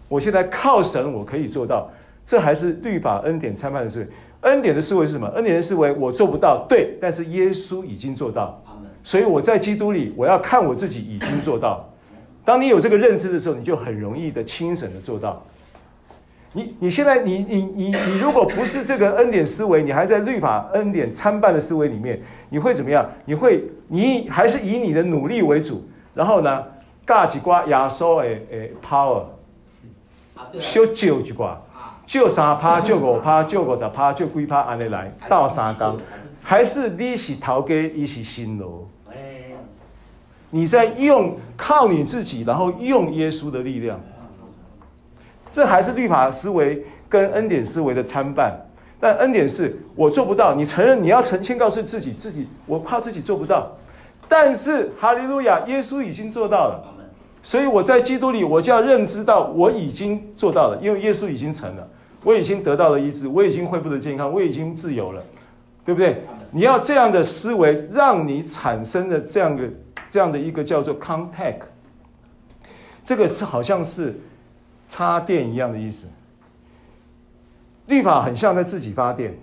[0.07, 1.89] 我现在靠神，我可以做到。
[2.25, 4.07] 这还是律法恩典参半的思维。
[4.41, 5.27] 恩典的思维是什么？
[5.29, 8.61] 恩典的思维我做不到，对，但是耶稣已经做到。
[9.03, 11.89] 所以我在基督里，我要看我自己已经做到。
[12.45, 15.41] 当你有这个认知的时候，你就很容易的轻省的做到。
[16.53, 22.19] 你你现在你你你你如果不是这个恩典思维，你还在律法恩典参半的思维里面，
[22.49, 23.07] 你会怎么样？
[23.25, 26.63] 你会你还是以你的努力为主，然后呢，
[27.05, 29.23] 嘎几瓜压缩诶诶 power，
[30.59, 31.59] 修旧几瓜，
[32.05, 35.97] 就三趴就五趴 就五十趴就几趴安尼来到三缸，
[36.41, 38.87] 还是你是头家，伊是新罗？
[40.49, 43.99] 你在用靠你自己，然后用耶稣的力量。
[45.57, 48.55] 这还是律法思维跟恩典思维的参半，
[48.99, 53.75] 但恩典是我做不到，你承认你要澄清告诉自己，自己我怕自己做不到，
[54.29, 56.93] 但是哈利路亚，耶稣已经做到了，
[57.41, 61.89] 所以我在基督里我就要认知到我已经做到了，因为耶稣已经成了，
[62.23, 65.23] 我已经得到了医治，我已经恢复了健康，我已经自由了，
[65.83, 66.21] 对不对？
[66.51, 69.63] 你要这样的思维，让你产生的这样的
[70.11, 71.61] 这样的一个叫做 contact，
[73.03, 74.15] 这个是好像是。
[74.87, 76.07] 插电一样的意思，
[77.85, 79.37] 律法很像在自己发电，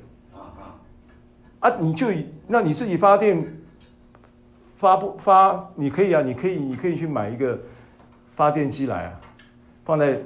[1.61, 2.09] 啊，你就
[2.49, 3.47] 那你自己发电，
[4.79, 5.71] 发不发？
[5.77, 7.59] 你可以啊，你可以，你可以去买一个
[8.35, 9.21] 发电机来啊，
[9.85, 10.21] 放在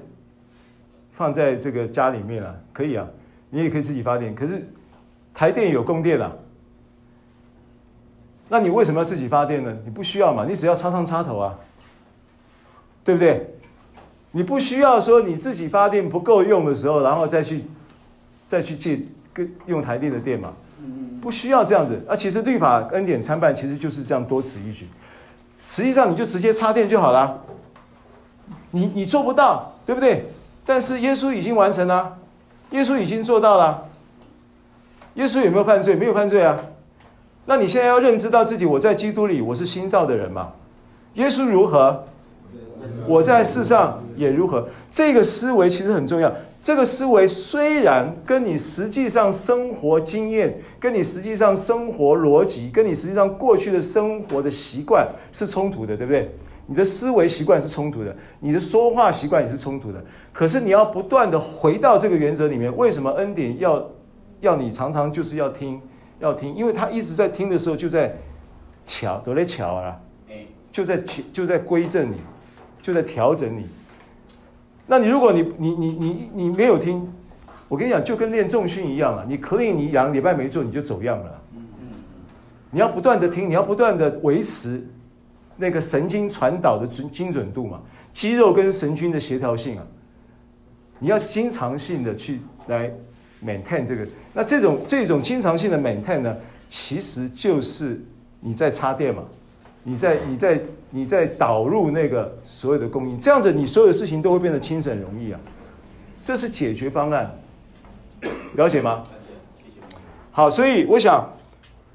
[1.13, 3.05] 放在这个家里面啊，可以啊，
[3.51, 4.33] 你也可以自己发电。
[4.35, 4.67] 可是
[5.35, 6.33] 台电有供电啊，
[8.49, 9.77] 那你为什么要自己发电呢？
[9.85, 11.59] 你不需要嘛，你只要插上插头啊，
[13.03, 13.53] 对不对？
[14.39, 17.65] 你不需要说你自己发电不够用的时候，然后再去
[18.47, 19.01] 再去借
[19.35, 20.53] 跟用台电的电嘛，
[21.21, 22.01] 不需要这样子。
[22.09, 24.87] 啊，其实律法恩典参半，其实就是这样多此一举。
[25.59, 27.43] 实际上你就直接插电就好了。
[28.71, 30.31] 你你做不到，对不对？
[30.65, 32.17] 但是耶稣已经完成了，
[32.71, 33.89] 耶稣已经做到了。
[35.15, 35.97] 耶稣有没有犯罪？
[35.97, 36.57] 没有犯罪啊。
[37.47, 40.53] 那你现在要认知到自己，我在基督里，我是新造的人嘛。
[41.15, 42.05] 耶稣如何，
[43.07, 44.69] 我在世上也如何。
[44.91, 46.33] 这个思维其实很重要。
[46.63, 56.31] 这个思维虽然跟你实际上生活经验、跟你实际上生活逻辑、跟你实际上过去的生活的习惯是冲突的，对不对？
[56.67, 60.05] 你的思维习惯是冲突的，你的说话习惯也是冲突的。
[60.33, 62.77] 可是你要不断的回到这个原则里面。
[62.77, 63.91] 为什么恩典要
[64.41, 65.81] 要你常常就是要听？
[66.19, 68.15] 要听，因为他一直在听的时候，就在
[68.85, 69.97] 瞧，都在瞧啊，
[70.71, 71.01] 就在
[71.33, 72.17] 就在归正你，
[72.89, 73.67] 就在调整你。
[74.87, 77.07] 那你如果你你你你你没有听，
[77.69, 81.43] 我跟你讲，就跟练重训一样啊，你 clean 你两礼拜没做，你就走样了。
[82.71, 84.83] 你要不断的听，你要不断的维持
[85.59, 87.79] 那个神经传导的准精准度嘛，
[88.15, 89.87] 肌肉跟神经的协调性啊，
[90.99, 92.91] 你要经常性的去来。
[93.41, 96.37] maintain 这个，那这种这种经常性的 maintain 呢，
[96.69, 98.03] 其实就是
[98.41, 99.23] 你在插电嘛，
[99.89, 100.61] 你在你在
[100.91, 105.41] 你在导入那个所有的供应，这样子你所有的事情都会变得轻省容易啊，
[106.23, 107.35] 这是解决方案，
[108.55, 109.05] 了解吗？
[110.31, 111.33] 好，所以我想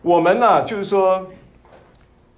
[0.02, 1.28] 我们呢、就是说，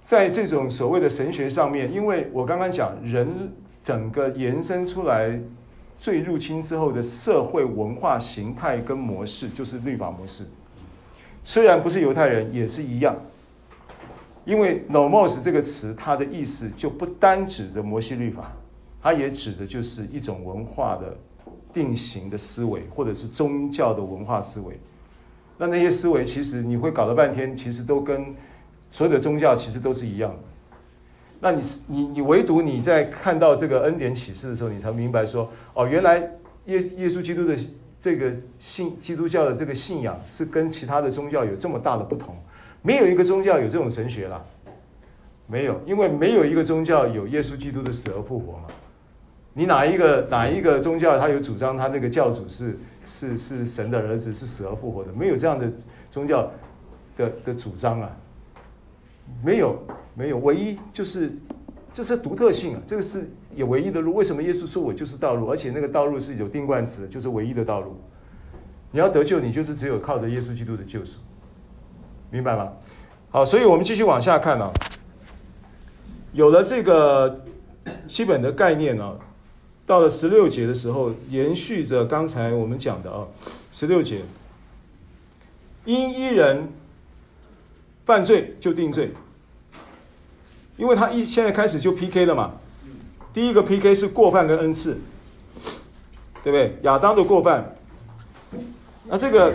[0.04, 3.50] 在这种所谓的神学上面，因为我刚刚讲人
[3.82, 5.40] 整个延伸出来。
[5.98, 10.46] 最入侵之后的社会文化形态跟模式，就是律法模式。
[11.42, 13.16] 虽然不是犹太人，也是一样。
[14.46, 18.52] 因为 nomos 这个词，它的意思就不单指着摩西律法，
[19.02, 21.14] 它也指的就是一种文化的
[21.72, 24.78] 定型的思维，或者是宗教的文化思维。
[25.58, 28.34] 那那些思维，其实你会搞了半天，其实都跟
[28.92, 30.38] 所有的宗教其实都是一样的。
[31.40, 36.18] 那你你你唯独你在看到这个恩典启示的时候，你才明白说，哦，原来
[36.66, 37.56] 耶耶稣基督的
[38.00, 42.36] 这个信基督教的这个信仰是跟其他的宗教有这么大的不同。
[42.86, 44.40] 没有一个宗教有这种神学啦，
[45.48, 48.68] 没有，因为没有一个宗教有耶稣基督的死而复活嘛。
[49.52, 55.12] 你哪一个哪一个宗教他有主张他那个教主是是是神的儿子是死而复活的？
[55.12, 55.68] 没有这样的
[56.12, 56.48] 宗教
[57.16, 58.16] 的的主张啊。
[59.42, 59.76] 没有，
[60.14, 61.32] 没有，唯一就是
[61.92, 64.14] 这是独特性啊，这个是有唯一的路。
[64.14, 65.50] 为什么耶稣说我就是道路？
[65.50, 67.96] 而且那个道路是有定冠词的，就是唯一的道路。
[68.92, 71.18] 你要得救，你就是只有靠着耶稣基督的救赎，
[72.30, 72.72] 明白吗？
[73.30, 74.70] 好，所以我们继续往下看啊。
[76.32, 77.44] 有了这个
[78.06, 79.16] 基本的概念啊，
[79.84, 83.26] 到了十六节的时候，延续着刚才我们讲的啊，
[83.70, 84.22] 十六节，
[85.84, 86.72] 因一人。
[88.06, 89.12] 犯罪就定罪，
[90.76, 92.52] 因为他一现在开始就 PK 了嘛。
[93.32, 95.00] 第一个 PK 是过犯跟恩赐，
[96.40, 96.78] 对不对？
[96.82, 97.74] 亚当的过犯，
[99.06, 99.52] 那这个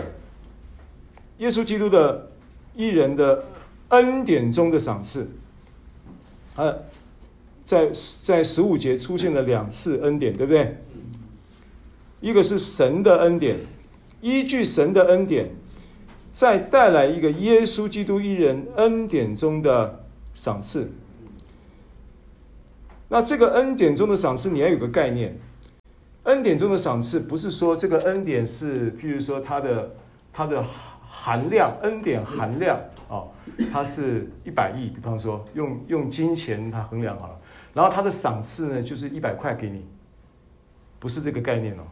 [1.38, 2.28] 耶稣基督的
[2.74, 3.44] 一人的
[3.88, 5.30] 恩典中的赏赐，
[6.56, 6.84] 呃，
[7.64, 7.90] 在
[8.22, 10.76] 在十五节出现了两次恩典，对不对？
[12.20, 13.58] 一个是神的恩典，
[14.20, 15.50] 依据神的恩典。
[16.34, 20.02] 再带来一个耶稣基督一人恩典中的
[20.32, 20.90] 赏赐。
[23.10, 25.38] 那这个恩典中的赏赐，你要有个概念。
[26.22, 29.94] 恩典中的赏赐不是说这个恩典是，譬如说它的
[30.32, 30.64] 它的
[31.14, 33.28] 含量，恩典含量哦，
[33.70, 37.38] 它是一百亿，比方说用用金钱它衡量好了，
[37.74, 39.84] 然后它的赏赐呢就是一百块给你，
[40.98, 41.82] 不是这个概念哦。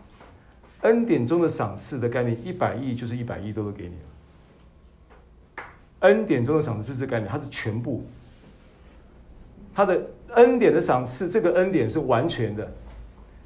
[0.81, 3.95] 恩典中的赏赐的概念，一百亿就是一百亿都会给你。
[6.01, 8.03] 恩典中的赏赐是这概念，它是全部。
[9.75, 10.03] 它的
[10.35, 12.73] 恩典的赏赐，这个恩典是完全的，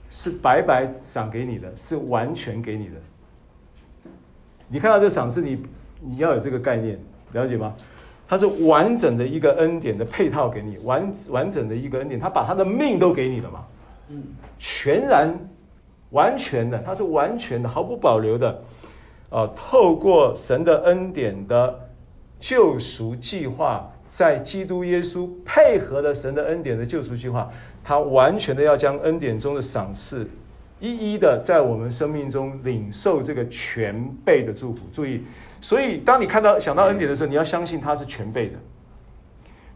[0.09, 2.95] 是白白赏给你的，是完全给你的。
[4.69, 5.63] 你看到这赏赐，你
[6.01, 6.99] 你要有这个概念，
[7.33, 7.75] 了解吗？
[8.27, 13.65] 它是完整的一个恩典的配套给你，完完整的一个恩典，他把他的命都给你了嘛？
[14.09, 14.23] 嗯，
[14.59, 15.35] 全然
[16.11, 18.63] 完全的，它是完全的，毫不保留的，
[19.31, 21.81] 啊，透过神的恩典的。
[22.41, 27.51] 救赎计划在基督耶稣配合了神的恩典的救赎计划，
[27.83, 30.29] 他完全的要将恩典中的赏赐
[30.85, 34.83] 一一的在我们生命中领受这个全备的祝福。
[34.93, 35.23] 注意，
[35.63, 38.59] 所以当你看到想到恩典的时候，你要相信他是全备的，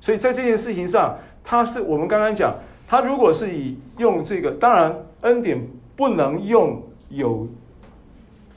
[0.02, 2.54] 所以在这件事情上，他是我们刚刚讲，
[2.86, 5.58] 他如果是以用这个，当然恩典
[5.96, 7.48] 不能用有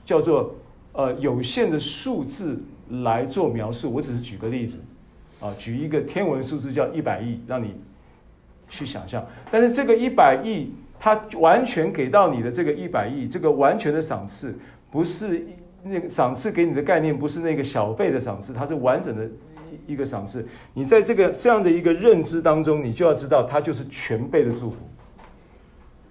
[0.06, 0.54] 叫做
[0.91, 3.93] 呃有限的数字来做描述。
[3.93, 4.78] 我只是举个例子
[5.39, 7.76] 啊，举一个天文数字叫一百亿，让你
[8.68, 9.26] 去想象。
[9.49, 14.56] 但是这个一百亿，他完全给到你的这个一百亿，这个完全的赏赐，
[14.91, 15.43] 不是
[15.82, 19.28] 那个赏赐给你的概念，不是那个小费的赏赐，它是完整的。
[19.88, 24.78] 一个赏赐，你在这个这样的一个认知当中，你就要知道，它就是全备的祝福。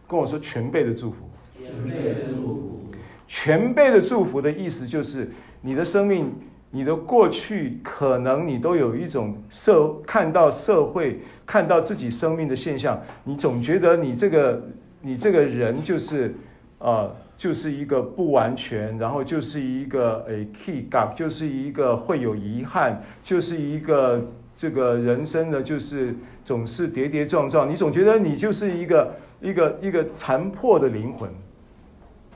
[0.09, 1.17] 跟我说全备的祝福，
[1.57, 2.81] 全备的祝福，
[3.29, 5.31] 全备的祝福的意思就是，
[5.61, 6.33] 你的生命，
[6.71, 14.69] 你的过去，可能你都有一种社看到社会，看到自己生命的现象，你总觉得你这个
[15.01, 16.35] 你这个人就是
[16.79, 17.15] 呃。
[17.41, 24.23] 就是一个不完全，然后就是一个诶 key gap，就是一个会有遗憾，就是一个
[24.59, 31.31] 这个人生的就是总是跌跌撞撞，你总觉得你就是一个一个一个残破的灵魂。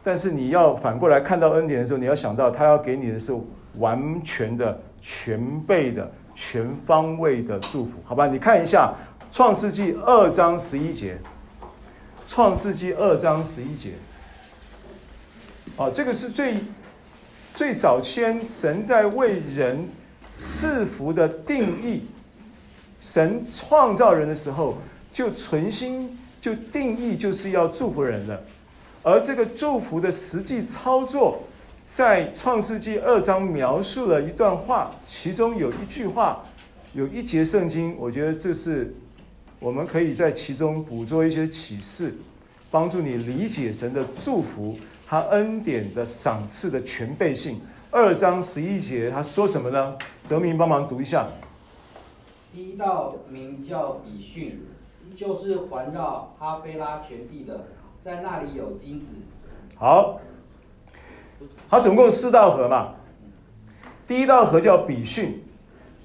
[0.02, 3.38] 但是你要反过来看到恩典的时候，你要想到他要给你的是
[3.76, 8.26] 完全的、全备的、全方位的祝福，好吧？
[8.26, 8.90] 你看一下
[9.30, 11.14] 《创世纪》二章十一节，
[12.26, 13.92] 《创世纪》二章十一节。
[15.76, 16.56] 哦，这个是最
[17.54, 19.88] 最早先神在为人
[20.36, 22.06] 赐福的定义。
[23.00, 24.78] 神创造人的时候，
[25.12, 28.42] 就存心就定义就是要祝福人的。
[29.02, 31.42] 而这个祝福的实际操作，
[31.84, 36.42] 在创世纪二章描述了一段话，其中有一句话，
[36.94, 38.94] 有一节圣经，我觉得这是
[39.64, 42.12] 我们可以在其中捕捉一些启示，
[42.70, 44.76] 帮助你理解神的祝福。
[45.06, 49.96] 他恩典的赏赐的全备性，二章十一节他说什么呢？
[50.26, 51.28] 泽明帮忙读一下。
[52.52, 54.66] 第一道名叫比逊，
[55.16, 57.64] 就是环绕哈菲拉全地的，
[58.02, 59.06] 在那里有金子。
[59.76, 60.20] 好，
[61.70, 62.96] 它总共四道河嘛。
[64.06, 65.42] 第一道河叫比逊，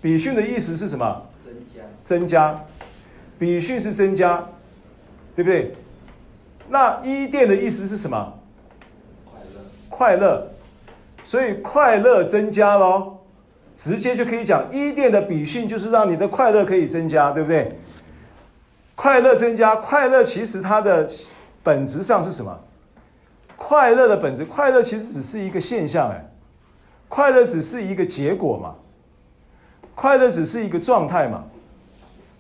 [0.02, 1.24] 比逊的意思是什么？
[1.44, 1.84] 增加。
[2.06, 2.66] 增加，
[3.40, 4.46] 比逊是增加，
[5.36, 5.74] 对不对？
[6.68, 8.34] 那伊甸的意思是什么？
[9.26, 10.52] 快乐，快乐
[11.24, 13.18] 所以快乐增加喽，
[13.76, 17.80] 直接就可以讲伊甸的比逊就是让你的快乐可以增加，对不对？
[18.96, 21.10] 快乐增加，快乐其实它的
[21.64, 22.60] 本质上是什么？
[23.56, 26.30] 快乐的本质，快乐其实只是一个现象，哎，
[27.08, 28.76] 快乐只是一个结果嘛，
[29.96, 31.44] 快乐只是一个状态嘛，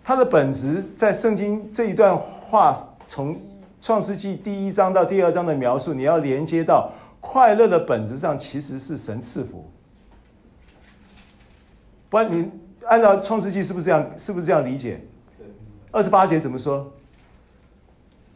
[0.10, 3.40] 它的本质在圣经这一段话，从
[3.80, 6.92] 创世纪第一章到第二章的描述，你要连接到。
[7.22, 9.70] 快乐的本质上其实是神赐福，
[12.10, 12.50] 不然你
[12.88, 14.04] 按照创世纪是不是这样？
[14.18, 15.00] 是不是这样理解？
[15.38, 15.46] 对。
[15.92, 16.92] 二十八节怎么说？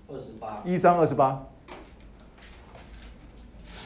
[0.08, 0.62] 二十八。
[0.64, 1.44] 一章二十八。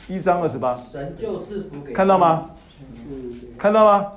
[0.09, 0.77] 一章二十八。
[0.91, 1.93] 神就赐福给。
[1.93, 2.49] 看到吗？
[3.57, 4.11] 看到吗？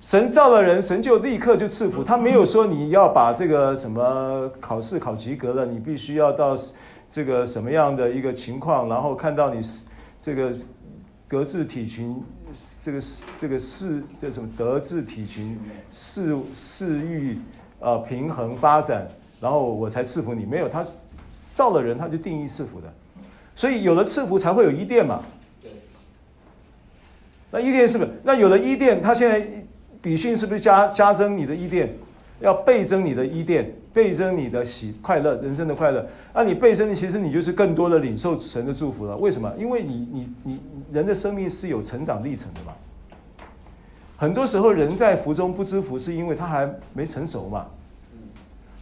[0.00, 2.04] 神造了人，神就立刻就赐福。
[2.04, 6.56] 他没有说你要把这个什么考试考及格了，你必须要到
[7.10, 9.60] 这个什么样的一个情况，然后看到你。
[10.18, 10.52] 这个
[11.28, 12.20] 德智体群，
[12.82, 13.00] 这个
[13.40, 14.48] 这个事叫什么？
[14.56, 15.56] 德智体群，
[15.88, 17.38] 事事欲
[17.78, 19.06] 呃平衡发展，
[19.38, 20.44] 然后我才赐福你。
[20.44, 20.84] 没有他
[21.52, 22.92] 造了人，他就定义赐福的，
[23.54, 25.22] 所以有了赐福才会有伊甸嘛。
[27.50, 28.10] 那伊甸是不是？
[28.22, 29.46] 那有了伊甸，他现在
[30.02, 31.92] 比训是不是加加增你的伊甸？
[32.40, 36.06] 要倍增你的伊甸，倍增你的喜快乐，人生的快乐。
[36.34, 39.16] 那、你倍增，其实你就是更多的领受神的祝福了。
[39.16, 39.50] 为什么？
[39.58, 40.60] 因为你你你
[40.92, 42.74] 人的生命是有成长历程的嘛。
[44.18, 47.66] 很多时候人在福中不知福，是因为他还没成熟嘛。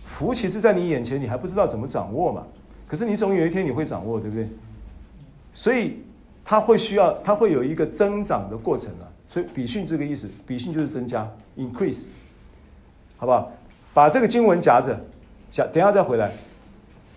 [0.05, 2.45] 福其实在你眼前，你还不知道怎么掌握嘛。
[2.89, 4.49] 可是你总有一天你会掌握，对不对？
[5.55, 6.03] 所以
[6.45, 9.09] 他会需要，他会有一个增长的过程啊。
[9.30, 12.09] 所以比训这个意思，比训就是增加，increase。
[13.16, 13.51] 好不好？
[13.92, 14.99] 把这个经文夹着，
[15.51, 16.32] 夹，等下再回来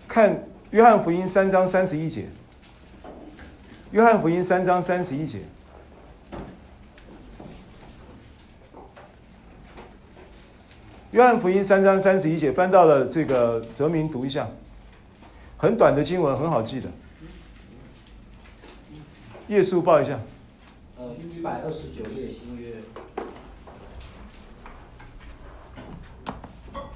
[0.06, 2.26] 看约翰福音三章三十一节。
[3.90, 5.40] 约翰福音三章三十一节。
[11.10, 14.46] 约翰福音三章三十一节，翻到了这个泽明读一下，
[15.56, 16.88] 很短的经文，很好记的。
[19.48, 20.20] 页数报一下。
[20.98, 22.74] 呃，一百二十九页新约。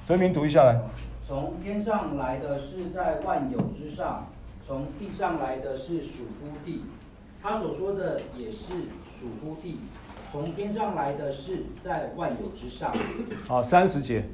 [0.05, 0.79] 泽明读一下来。
[1.25, 4.27] 从天上来的是在万有之上，
[4.65, 6.83] 从地上来的是属乎地。
[7.41, 8.73] 他所说的也是
[9.03, 9.79] 属乎地。
[10.31, 12.93] 从天上来的是在万有之上。
[13.47, 14.25] 好，三十节。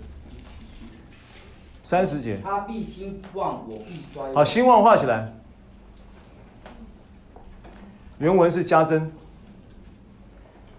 [1.84, 2.42] 三十节。
[2.44, 4.34] 他必兴旺，我必衰。
[4.34, 5.34] 好，兴旺画起来。
[8.20, 9.10] 原文是加增，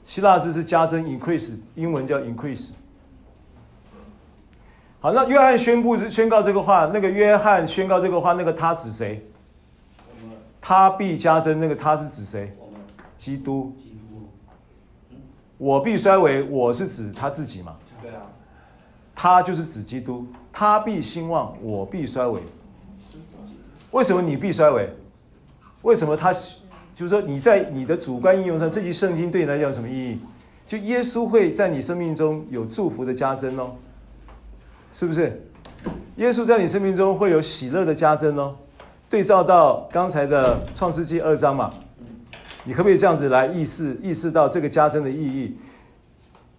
[0.04, 2.68] 希腊字是加增 （increase），英文叫 increase。
[5.00, 9.26] 好，那约翰宣布宣告这个话，那个约翰宣告这个话，那个他指谁？
[10.60, 12.54] 他必加增，那个他是指谁？
[13.16, 13.74] 基督。
[15.56, 17.76] 我必衰微，我是指他自己嘛？
[18.02, 18.20] 对啊。
[19.14, 22.42] 他就是指基督，他必兴旺，我必衰微。
[23.92, 24.90] 为什么你必衰微？
[25.80, 26.34] 为什么他？
[27.00, 30.18] 就是说你在你的主观应用上，这句圣经对你来讲有什么意义？
[30.68, 33.72] 就耶稣会在你生命中有祝福的加增哦，
[34.92, 35.42] 是不是？
[36.16, 38.54] 耶稣在你生命中会有喜乐的加增哦。
[39.08, 41.72] 对照到刚才的创世纪二章嘛。
[42.64, 45.56] 你可不可以这样子来意识意识到这个加增的意义？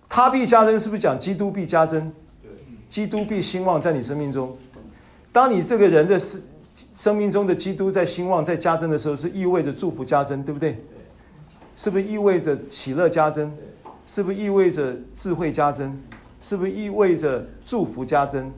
[0.09, 2.11] 他必加增，是不是讲基督必加增？
[2.89, 4.57] 基督必兴旺在你生命中。
[5.31, 6.19] 当你这个人的
[6.95, 10.83] 生命中的基督在兴旺、在加增的时候，是意味着祝福加增，对不对？
[11.75, 13.51] 是不是意味着喜乐加增？
[14.05, 15.99] 是不是意味着智慧加增？
[16.41, 18.51] 是不是意味着祝福加增？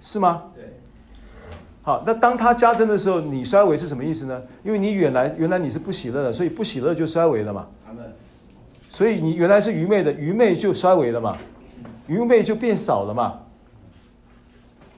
[0.00, 0.42] 是吗？
[1.82, 4.42] 好，那当它加增的时候，你衰微是什么意思呢？
[4.64, 7.68] 因为你原来原来你是不喜乐的，所以不喜乐就衰微了嘛。
[8.90, 11.36] 所以你原来是愚昧的，愚昧就衰微了嘛，
[12.08, 13.40] 愚昧就变少了嘛，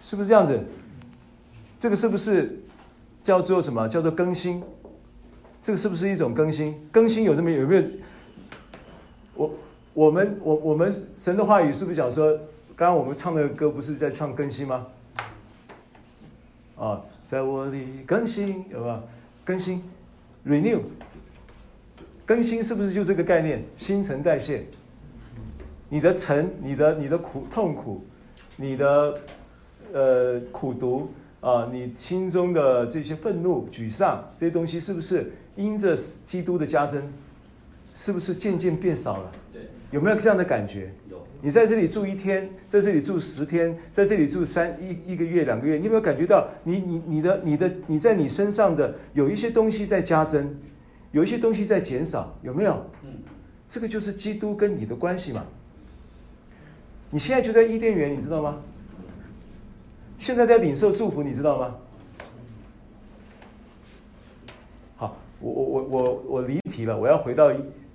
[0.00, 0.58] 是不是这样子？
[1.80, 2.60] 这个是不是
[3.22, 3.88] 叫做什么？
[3.88, 4.62] 叫做更新？
[5.60, 6.88] 这个是不是一种更新？
[6.92, 7.82] 更新有这么有没有？
[9.34, 9.54] 我
[9.92, 12.30] 我们我我们神的话语是不是讲说，
[12.76, 14.86] 刚刚我们唱的歌不是在唱更新吗？
[16.76, 19.02] 啊，在我里更新有吧？
[19.44, 19.82] 更新
[20.46, 20.80] ，renew，
[22.24, 23.64] 更新是不是就这个概念？
[23.76, 24.64] 新陈代谢，
[25.88, 28.04] 你的陈，你的你的苦痛苦，
[28.56, 29.20] 你的
[29.92, 31.10] 呃苦读
[31.40, 35.94] 啊，你心中的这些愤怒、沮丧这些东西，是不是因着
[36.26, 37.12] 基督的加增，
[37.94, 39.32] 是不是渐渐变少了？
[39.52, 39.62] 对，
[39.92, 40.92] 有没有这样的感觉？
[41.08, 50.56] 有你在这里住一天，在这里住十天，在这里住三一一个月两个月，你有没有感觉到你你你的你的你在你身上的有一些东西在加增，
[51.12, 52.90] 有一些东西在减少，有没有？
[53.04, 53.10] 嗯，
[53.68, 55.44] 这个就是基督跟你的关系嘛。
[57.10, 58.58] 你现在就在伊甸园，你知道吗？
[60.18, 61.74] 现在在领受祝福，你知道吗？
[64.96, 67.50] 好，我我我我我离题了，我要回到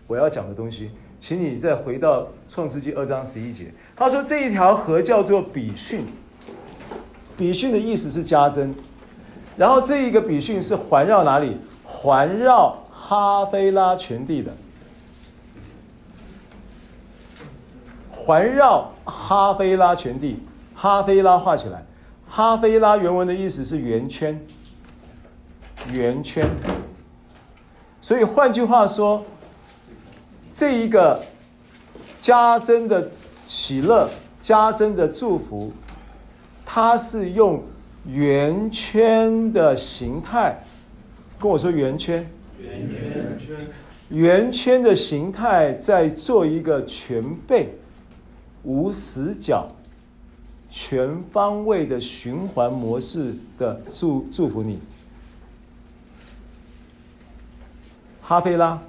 [0.07, 0.89] 我要讲的东西。
[1.19, 6.05] 请你再回到创世纪二章十一节，他说这一条河叫做比逊，
[7.37, 8.75] 比逊的意思是加增，
[9.55, 11.57] 然后这一个比逊是环绕哪里？
[11.85, 14.51] 环绕哈菲拉全地的，
[18.11, 20.39] 环绕哈菲拉全地，
[20.75, 21.85] 哈菲拉画起来，
[22.35, 24.43] 哈菲拉原文的意思是圆圈，
[25.93, 26.49] 圆圈，
[28.01, 29.23] 所以换句话说。
[30.49, 31.23] 这一个
[32.21, 33.11] 加增的
[33.47, 34.09] 喜乐、
[34.41, 35.71] 加增的祝福，
[36.65, 37.63] 它是用
[38.07, 40.63] 圆圈的形态
[41.39, 42.27] 跟我说圆圈，
[42.59, 43.57] 圆圈，
[44.09, 47.75] 圆圈的形态在做一个全备、
[48.63, 49.67] 无死角、
[50.75, 54.79] 全方位的循环模式的祝祝福你，
[58.19, 58.81] 哈菲拉。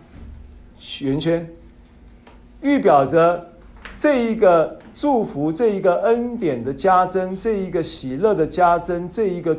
[1.00, 1.46] 圆圈
[2.62, 3.52] 预表着
[3.96, 9.54] 这一个祝福，这一个恩典的加增，这一个喜乐的加增，这一个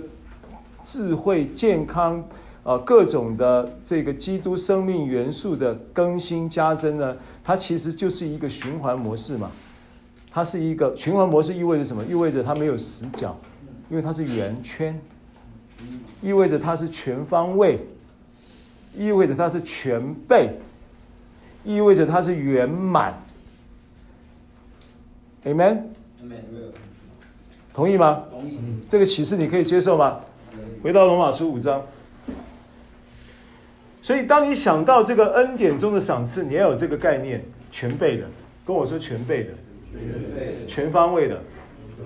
[0.84, 2.24] 智慧、健康
[2.64, 9.52] 啊，各种的这个基督生命元素的更新加增呢，它其实就是一个循环模式嘛。
[10.36, 12.04] 它是一个循环模式，意味着什么？
[12.04, 13.40] 意味着它没有死角，
[13.90, 15.00] 因为它是圆圈，
[16.22, 17.80] 意味着它是全方位，
[18.94, 20.50] 意味着它是全备。
[21.64, 23.14] 意味着它是圆满
[25.46, 25.84] ，Amen，
[27.74, 28.26] 同意吗？
[28.30, 28.60] 同意。
[28.90, 30.20] 这个启示你可以接受吗？
[30.84, 31.82] 回到罗马书五章。
[34.02, 38.28] 所以，当你想到这个恩典中的赏赐，你要有这个概念，全备的。
[38.66, 39.54] 跟我说全备的，
[40.68, 41.42] 全方位的。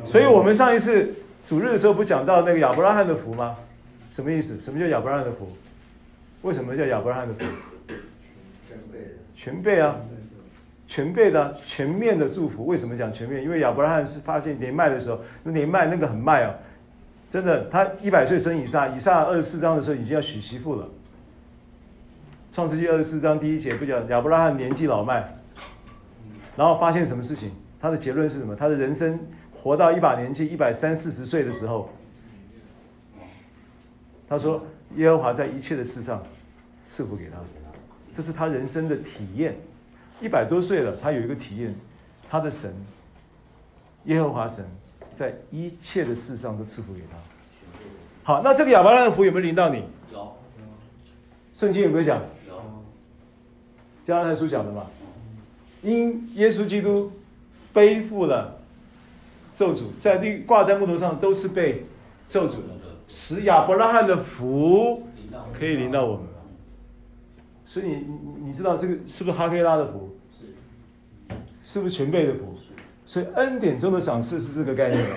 [0.06, 1.14] 所以我们上一次
[1.46, 3.56] 主日的时候不讲到那个亚伯拉罕的福吗？
[4.12, 4.60] 什么意思？
[4.60, 5.48] 什么叫亚伯拉罕的福？
[6.42, 7.46] 为什么叫亚伯拉罕的福？
[9.36, 9.96] 全备啊，
[10.86, 12.66] 全备的全面的祝福。
[12.66, 13.44] 为什么讲全面？
[13.44, 16.54] 因为亚伯拉罕是发现年迈的时候，那年迈那个很迈啊，
[17.30, 20.88] 真的，他一百岁生以撒，以撒二十四章的时候已经要娶媳妇了。
[22.52, 25.40] 创世纪二十四章第一节不讲亚伯拉罕年纪老迈，
[26.58, 27.52] 然后发现什么事情？
[27.82, 28.54] 他的结论是什么？
[28.56, 29.18] 他的人生
[29.54, 31.90] 活到一把年纪，一百三四十岁的时候，
[34.28, 34.62] 他说
[34.98, 36.22] ：“耶和华在一切的事上
[36.82, 37.38] 赐福给他，
[38.12, 39.56] 这是他人生的体验。
[40.20, 41.74] 一百多岁了，他有一个体验，
[42.30, 42.74] 他的神，
[44.04, 44.66] 耶和华神，
[45.14, 47.18] 在一切的事上都赐福给他。
[48.24, 49.86] 好，那这个亚伯拉罕的福有没有临到你？
[50.12, 50.36] 有。
[51.54, 52.22] 圣经有没有讲？
[52.46, 52.62] 有。
[54.06, 54.86] 加拉太书讲的嘛？
[55.82, 57.10] 因耶稣基督。”
[57.74, 58.60] 背负了
[59.56, 61.86] 咒诅，在绿挂在木头上都是被
[62.28, 62.64] 咒诅的，
[63.08, 65.08] 使亚伯拉罕的福
[65.54, 66.26] 可以临到我们。
[67.66, 70.16] 所以你你你知道这个是不是哈该拉的福？
[70.38, 70.46] 是，
[71.62, 72.58] 是不是全备的福？
[73.06, 75.06] 所以恩典中的赏赐是这个概念。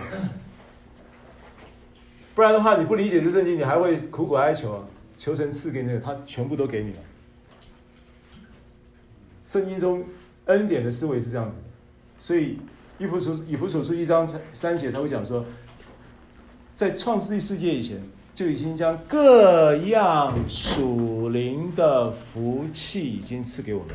[2.35, 4.85] 不然的话，你不理解这圣经，你还会苦苦哀求啊，
[5.19, 6.99] 求神赐给你，他全部都给你了。
[9.45, 10.03] 圣经中
[10.47, 11.59] 恩典的思维是这样子。
[12.23, 12.57] 所以，
[13.01, 15.45] 以弗所以弗所书一章三节，他会讲说，
[16.77, 18.01] 在创世世界以前，
[18.33, 23.89] 就已经将各样属灵的福气已经赐给我们。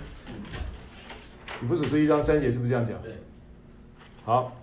[1.64, 2.98] 以弗所书一章三节是不是这样讲？
[4.26, 4.58] 好，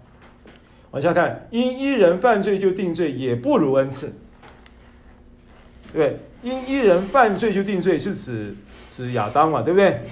[0.90, 4.12] 往下看，因一人犯罪就定罪，也不如恩赐。
[5.94, 8.54] 对，因一人犯罪就定罪，是指
[8.90, 10.02] 指亚当嘛，对不对？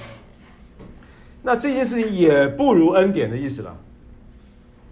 [1.44, 3.76] 那这件事情也不如恩典的意思了，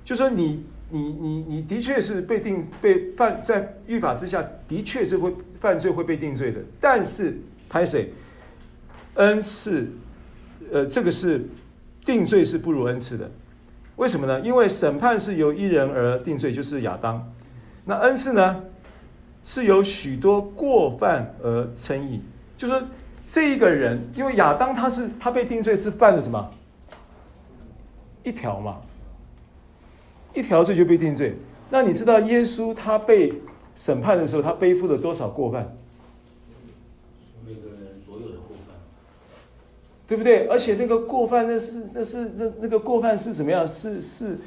[0.04, 7.38] 就说你你你你的确是被定被犯在律法之下的确是会犯罪会被定罪的，但是
[7.68, 8.12] 拍谁？
[9.14, 9.86] 恩赐，
[10.72, 11.46] 呃，这个是
[12.04, 13.30] 定罪是不如恩赐的，
[13.94, 14.40] 为什么呢？
[14.40, 17.32] 因为审判是由一人而定罪，就是亚当，
[17.84, 18.64] 那恩赐呢
[19.44, 22.20] 是由许多过犯而称义，
[22.58, 22.74] 就是。
[23.30, 26.50] 这一个人，因为亚当他是他被定罪是犯了什么？
[28.24, 28.80] 一条嘛，
[30.34, 31.36] 一条罪就被定罪。
[31.70, 33.32] 那你知道耶稣他被
[33.76, 35.76] 审判的时候，他背负了多少过犯？
[37.46, 38.74] 每个人所有的过犯，
[40.08, 40.48] 对不对？
[40.48, 43.64] 而且那个过犯，那是那是那那个过犯是怎么样？
[43.64, 44.38] 是是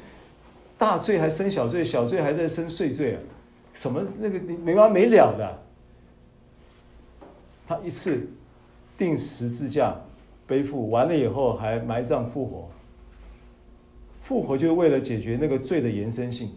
[0.76, 3.20] 大罪还生小罪，小罪还在生碎罪啊？
[3.72, 5.58] 什么那个没完没了的？
[7.66, 8.28] 他一次。
[8.96, 9.96] 钉十字架，
[10.46, 12.68] 背负完了以后还埋葬复活，
[14.22, 16.50] 复活就是为了解决那个罪的延伸性，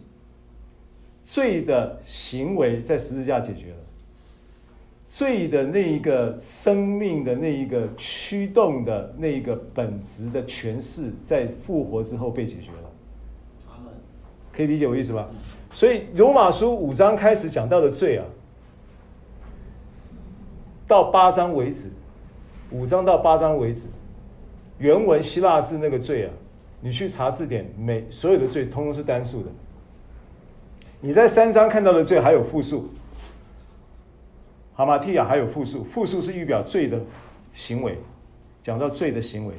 [1.24, 3.76] 罪的行为在十字架解决了，
[5.06, 12.90] 罪的那一个生命的那一个驱动的那一个本质的诠释，在复活之后被解决了。
[14.52, 15.28] 可以理解我意思吧？
[15.72, 18.24] 所以罗马书五章开始讲到的罪啊，
[20.86, 21.90] 到八章为止。
[22.70, 23.86] 五章到八章为止，
[24.78, 26.32] 原文希腊字那个罪啊，
[26.80, 29.48] 你去查字典，每所有的罪通通是单数的。
[31.00, 32.90] 你在三章看到的罪还有复数，
[34.74, 37.00] 哈马提亚还有复数，复数是预表罪的
[37.54, 37.96] 行为，
[38.62, 39.54] 讲到罪的行为。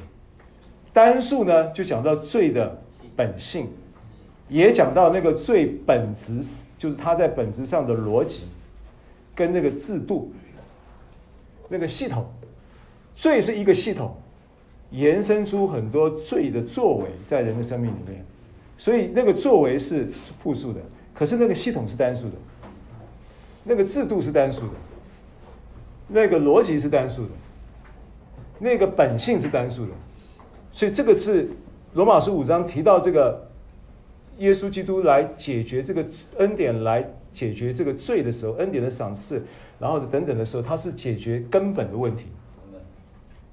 [0.92, 2.80] 单数呢，就讲到罪的
[3.16, 3.68] 本性，
[4.48, 8.42] 也讲到那个罪本质，就是它在本质上的逻辑，
[9.34, 10.32] 跟那个制度，
[11.68, 12.24] 那个系统。
[13.20, 14.16] 罪是一个系统，
[14.92, 18.24] 延伸出很多罪的作为在人的生命里面，
[18.78, 20.08] 所以那个作为是
[20.38, 20.80] 复数的，
[21.12, 22.36] 可是那个系统是单数的，
[23.62, 24.72] 那个制度是单数的，
[26.08, 27.30] 那个逻辑是单数的，
[28.58, 29.92] 那个本性是单数的，
[30.72, 31.46] 所以这个是
[31.92, 33.50] 罗马书五章提到这个
[34.38, 36.02] 耶稣基督来解决这个
[36.38, 39.44] 恩典来解决这个罪的时候，恩典的赏赐，
[39.78, 42.24] 然后等等的时候，它是解决根本的问题。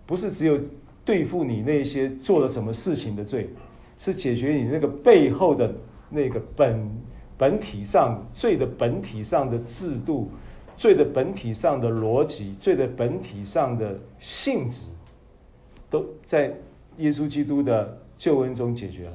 [0.07, 0.57] 不是只有
[1.05, 3.49] 对付你那些做了什么事情的罪，
[3.97, 5.71] 是解决你那个背后的
[6.09, 6.89] 那个本
[7.37, 10.31] 本体上罪的本体上的制度，
[10.77, 14.87] 罪的本体上的逻辑，罪的本体上的性质，
[15.89, 16.51] 都在
[16.97, 19.13] 耶稣基督的救恩中解决了。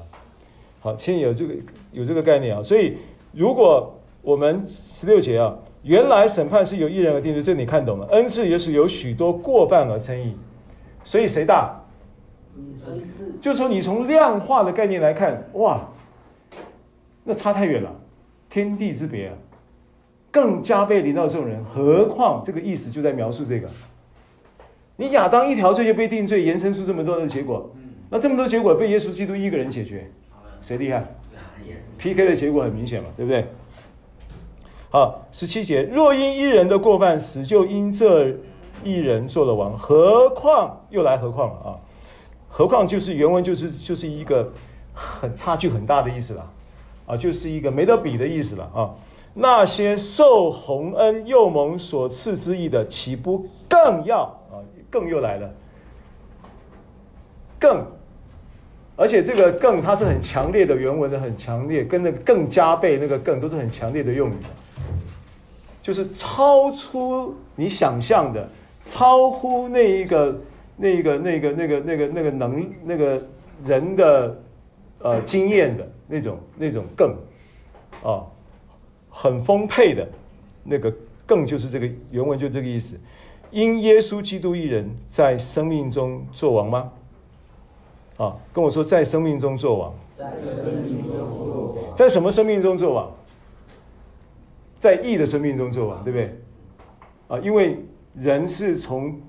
[0.81, 1.55] 好，先有这个
[1.91, 2.63] 有这个概念啊。
[2.63, 2.97] 所以，
[3.33, 10.37] 如果我们十六节啊，原来审判是由一人而定的，这你看懂了；恩赐也是由许多过犯而称义。
[11.05, 11.79] 所以谁大？
[13.41, 15.89] 就是说，你从量化的概念来看，哇，
[17.25, 17.91] 那差太远了，
[18.51, 19.35] 天地之别啊！
[20.31, 23.69] 更加被临到这种人，何况这个意思就在描述这个。
[24.97, 27.71] 你亚当一条罪就被定罪，延伸出这么多的结果，
[28.11, 30.11] 那这么多结果被耶稣基督一个人解决，
[30.61, 31.05] 谁厉害？
[31.97, 33.47] PK 的结果很明显嘛，对不对？
[34.91, 38.37] 好，十七节，若因一人的过犯死，就因这。
[38.85, 41.79] 一人做了王，何况又来何况了啊？
[42.49, 44.53] 何况就是原文就是就是一个
[44.95, 46.51] 很差距很大的意思了，
[47.07, 48.91] 啊，就是一个没得比的意思了啊。
[49.35, 54.61] 那些受洪恩又蒙所赐之意的，岂不更要啊？
[54.91, 55.51] 更又来了，
[57.59, 57.87] 更，
[58.95, 64.35] 而且这个更它是很强烈的原文的，很强烈，跟那更加倍那个更都是很强烈的用语，
[65.83, 68.47] 就是超出你想象的，
[68.83, 70.41] 超乎那一个
[70.77, 73.23] 那一个那个那个那个那个能那个
[73.65, 74.43] 人的
[74.99, 77.17] 呃经验的那种那种更
[78.03, 78.27] 啊。
[79.15, 80.09] 很丰沛的，
[80.65, 80.91] 那个
[81.27, 82.99] 更就是这个原文就这个意思。
[83.51, 86.91] 因耶稣基督一人在生命中作王吗？
[88.17, 89.95] 啊，跟我说在生命中作王。
[90.17, 91.95] 在生命中作王。
[91.95, 93.13] 在什么生命中作王？
[94.79, 96.41] 在义的生命中作王，对不对？
[97.29, 97.85] 啊，因为
[98.15, 99.21] 人是从，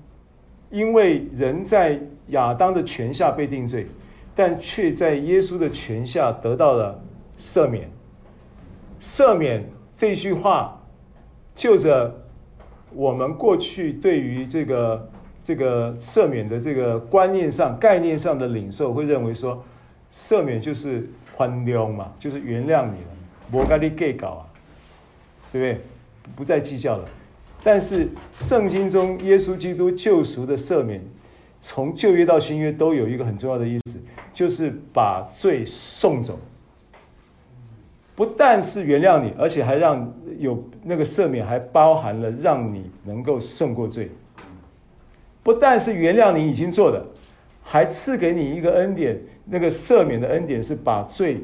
[0.70, 3.86] 因为人在亚当的权下被定罪，
[4.34, 7.02] 但却在耶稣的权下得到了
[7.38, 7.88] 赦免。
[9.00, 9.64] 赦免
[9.94, 10.80] 这句话，
[11.54, 12.22] 就着
[12.94, 15.10] 我们过去对于这个
[15.42, 19.62] 这个赦免的这个观念上、概念上的领受，会认为说，
[20.12, 23.10] 赦免就是宽容嘛，就是原谅你了，
[23.50, 24.46] 不该你给搞啊，
[25.52, 25.84] 对不对？
[26.34, 27.04] 不再计较了。
[27.64, 31.02] 但是圣经中耶稣基督救赎的赦免，
[31.62, 33.98] 从旧约到新约都有一个很重要的意思，
[34.34, 36.38] 就是把罪送走。
[38.14, 44.10] 不但是原谅你，而且还让有那个赦免，还包含了让你能够胜过罪。
[45.42, 47.04] 不但是原谅你已经做的，
[47.62, 51.42] 还赐给你一个恩典，那个赦免的恩典是把罪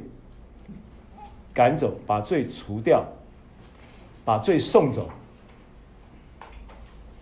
[1.54, 3.04] 赶走，把罪除掉，
[4.22, 5.08] 把罪送走。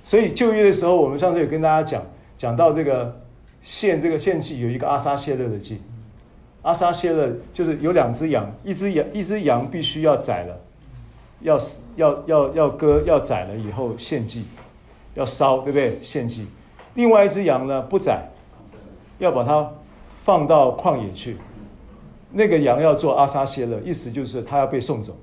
[0.08, 2.02] 所以旧约的时候，我们上次有跟大家讲，
[2.38, 3.20] 讲到这个
[3.60, 5.82] 献这个献祭有一个阿撒谢勒的祭。
[6.62, 10.58] 阿撒谢勒就是有两只羊，一只羊一只羊必须要宰了，
[11.42, 11.58] 要
[11.96, 14.44] 要要要割要宰了以后献祭，
[15.12, 15.98] 要烧对不对？
[16.00, 16.46] 献祭。
[16.94, 18.30] 另外一只羊呢不宰，
[19.18, 19.70] 要把它
[20.22, 21.36] 放到旷野去。
[22.32, 25.14] 那个羊要做阿撒谢勒，意思就是他要被送走。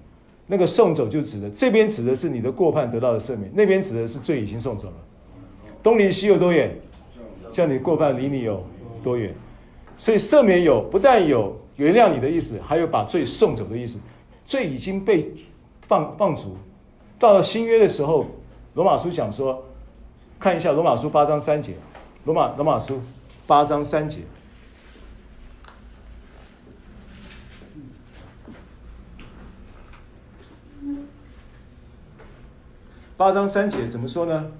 [0.47, 4.93] 那个送走就指的这边指的是你的过犯得到的赦免，那边指的是罪已经送走了。
[5.81, 6.75] 东离西有多远？
[7.51, 8.63] 叫你过犯离你有
[9.03, 9.33] 多远？
[9.97, 13.97] 所以赦免有不但有原谅你的意思，还有把罪送走的意思。
[14.45, 15.31] 罪已经被
[15.87, 16.55] 放放逐。
[17.17, 18.25] 到了新约的时候，
[18.73, 19.63] 罗马书讲说，
[20.39, 21.73] 看一下罗马书八章三节，
[22.25, 23.01] 罗马罗马书
[23.47, 24.19] 八章三节，
[33.17, 34.51] 八章三节怎么说呢？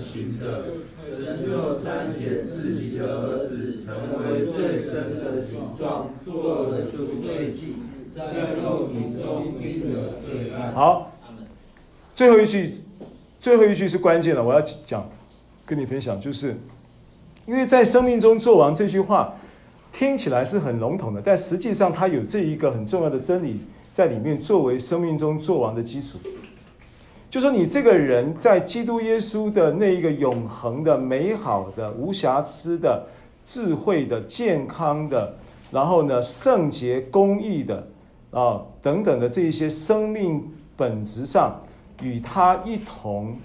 [0.00, 0.64] 行的，
[1.16, 7.76] 神就差遣自己的儿子，成为最深的形状，做了赎罪祭，
[8.14, 10.74] 在肉体中定了罪案。
[10.74, 11.12] 好，
[12.16, 12.82] 最后一句，
[13.40, 15.08] 最后一句是关键的，我要讲，
[15.64, 16.56] 跟你分享，就是
[17.46, 19.36] 因为在生命中做王这句话
[19.92, 23.60] 听起来是很笼统的，但实际上它有这一个很重要的真理
[23.92, 26.18] 在里面，作为生命中作王的基础。
[27.30, 33.06] 就说你这个人在基督耶稣的那一个永恒的、美好的、无瑕疵的、
[33.46, 35.36] 智慧的、健康的，
[35.70, 37.86] 然后呢，圣洁、公义的
[38.32, 40.42] 啊等等的这一些生命
[40.76, 41.60] 本质上，
[42.02, 43.36] 与他一同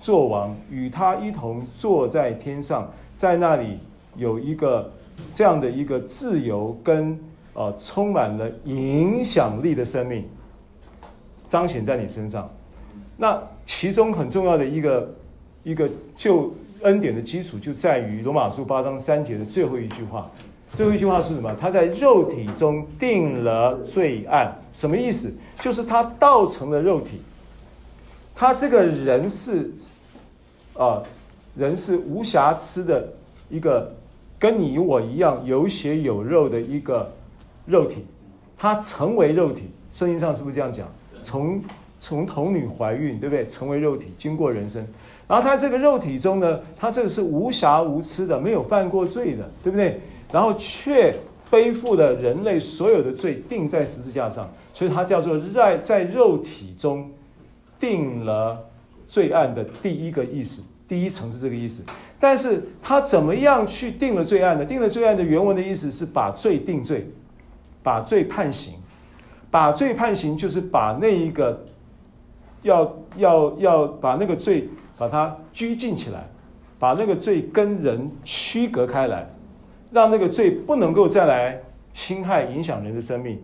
[0.00, 3.78] 作王，与他一同坐在天上，在那里
[4.16, 4.90] 有一个
[5.32, 7.18] 这样的一个自由跟
[7.52, 10.28] 呃充满了影响力的生命
[11.48, 12.50] 彰显在你身上。
[13.16, 15.14] 那其中很重要的一个
[15.62, 16.52] 一个就
[16.82, 20.30] 恩典的基础，就在于罗马书八章三节的最后一句话。
[20.68, 21.54] 最后一句话是什么？
[21.60, 25.32] 他在肉体中定了罪案，什么意思？
[25.60, 27.22] 就是他道成了肉体。
[28.34, 29.72] 他这个人是
[30.76, 31.00] 啊，
[31.54, 33.08] 人是无瑕疵的
[33.48, 33.94] 一个，
[34.38, 37.10] 跟你我一样有血有肉的一个
[37.66, 38.04] 肉体。
[38.56, 40.88] 他成为肉体，圣经上是不是这样讲？
[41.22, 41.60] 从
[41.98, 43.46] 从童女怀孕，对不对？
[43.46, 44.86] 成为肉体，经过人生，
[45.26, 50.00] 然后他这个肉体中呢，他这个是无瑕无疵的，没有犯过罪的，对不对？
[50.30, 51.14] 然后却
[51.50, 57.10] 背负了人类所有的罪，定在十字架上，所以他叫做在在肉体中
[57.78, 58.58] 定了
[59.08, 61.82] 罪案的第一个意思，第一层是这个意思。
[62.18, 64.64] 但是他怎么样去定了罪案呢？
[64.64, 67.10] 定了罪案的原文的意思是把罪定罪，
[67.82, 68.74] 把罪判刑，
[69.50, 71.64] 把罪判刑就是把那一个。
[72.64, 74.66] 要要要把那个罪
[74.96, 76.26] 把它拘禁起来，
[76.78, 79.28] 把那个罪跟人区隔开来，
[79.92, 81.60] 让那个罪不能够再来
[81.92, 83.38] 侵害影响人的生命，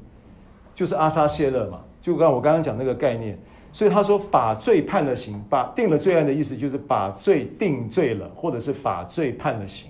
[0.75, 1.81] 就是阿萨谢勒嘛。
[2.01, 3.39] 就刚我刚刚讲那个概念，
[3.73, 9.87] 所以他说把罪判了刑，把定了罪案的意思就是把罪定罪了，或者是把罪判了刑，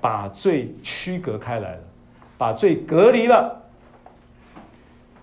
[0.00, 1.80] 把罪区隔开来了，
[2.36, 3.62] 把罪隔离了。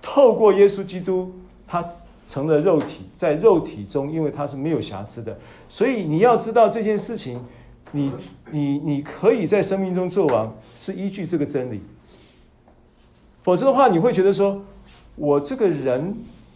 [0.01, 1.31] 透过耶稣基督，
[1.67, 1.85] 他
[2.27, 5.37] 成了肉体，在肉体中，因为他是没有瑕疵的，
[5.69, 7.39] 所以你要知道这件事情，
[7.91, 8.11] 你
[8.51, 11.81] 你你可以在生命中做王，是依据这个真理。
[13.43, 14.61] 否则的话，你会觉得说。
[15.17, 16.13] 我这个人，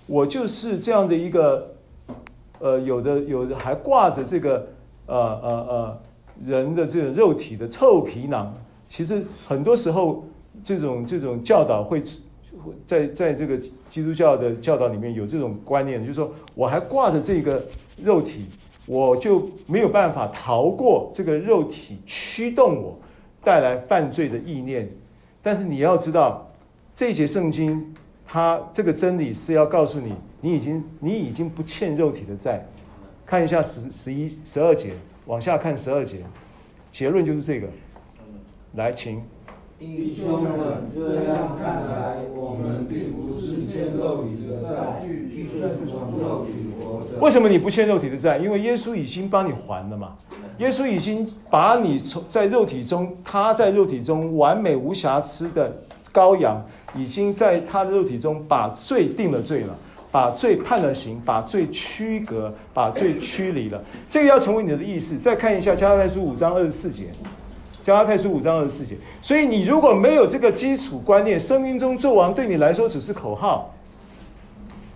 [0.10, 1.72] 我就是这样的一个，
[2.57, 4.68] 呃，有的有的还挂着这个，
[5.05, 6.01] 呃呃呃，
[6.43, 8.51] 人的这个肉体的臭皮囊。
[8.88, 10.26] 其实很多时候，
[10.64, 12.01] 这种这种教导会，
[12.88, 13.55] 在在这个
[13.88, 17.64] 基督教的教导里面有这种观念，就是说我还挂着这个
[18.03, 18.45] 肉体，
[18.88, 22.97] 我就没有办法逃过这个肉体驱动我
[23.43, 24.89] 带来犯罪的意念。
[25.43, 26.51] 但是你要知道，
[26.95, 27.93] 这节圣经。
[28.32, 32.63] 他这个真理是要告诉你，你已经你已经不欠肉体的债。
[33.25, 34.93] 看一下十十一十二节，
[35.25, 36.17] 往下看十二节，
[36.91, 37.67] 结论就是这个。
[38.75, 39.19] 来，请。
[39.80, 40.51] 弟兄们，
[40.93, 47.19] 这样看来，我们并不是欠肉体的债，去顺从肉体活着。
[47.21, 48.38] 为什么你不欠肉体的债？
[48.38, 50.15] 因为耶稣已经帮你还了嘛。
[50.59, 55.82] 耶稣已经把你从在肉体中，他在肉体中完美无瑕疵的
[56.13, 56.61] 羔羊。
[56.95, 59.75] 已经在他的肉体中把罪定了罪了，
[60.11, 63.81] 把罪判了刑，把罪驱隔，把罪驱离了。
[64.07, 65.17] 这个要成为你的意识。
[65.17, 67.05] 再看一下加拉太书五章二十四节，
[67.83, 68.95] 加拉太书五章二十四节。
[69.21, 73.73] 所以你如果没有这个基础观念，生命中纣王对你来说只是口号。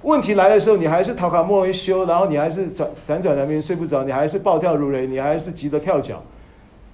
[0.01, 6.21] 问题来的时候，你还是讨卡莫维修，然后你还是转辗转难眠睡不着，你还是暴跳如雷，你还是急得跳脚，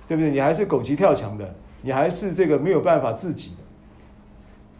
[0.08, 0.30] 对不对？
[0.30, 3.54] 你还是狗急跳墙的，你还是这个没有办法自己。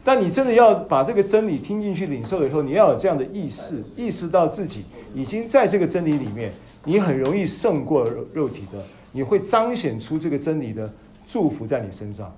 [0.04, 6.52] 但你真的要把这个真理听进去、领受了以后，你要有这样的意识，意识到自己已经在这个真理里面，
[6.86, 8.82] 你很容易胜过肉肉体的，
[9.12, 10.92] 你会彰显出这个真理的
[11.28, 12.34] 祝福在你身上。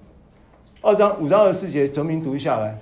[0.82, 2.82] 二章五章二十四节，哲明读一下来。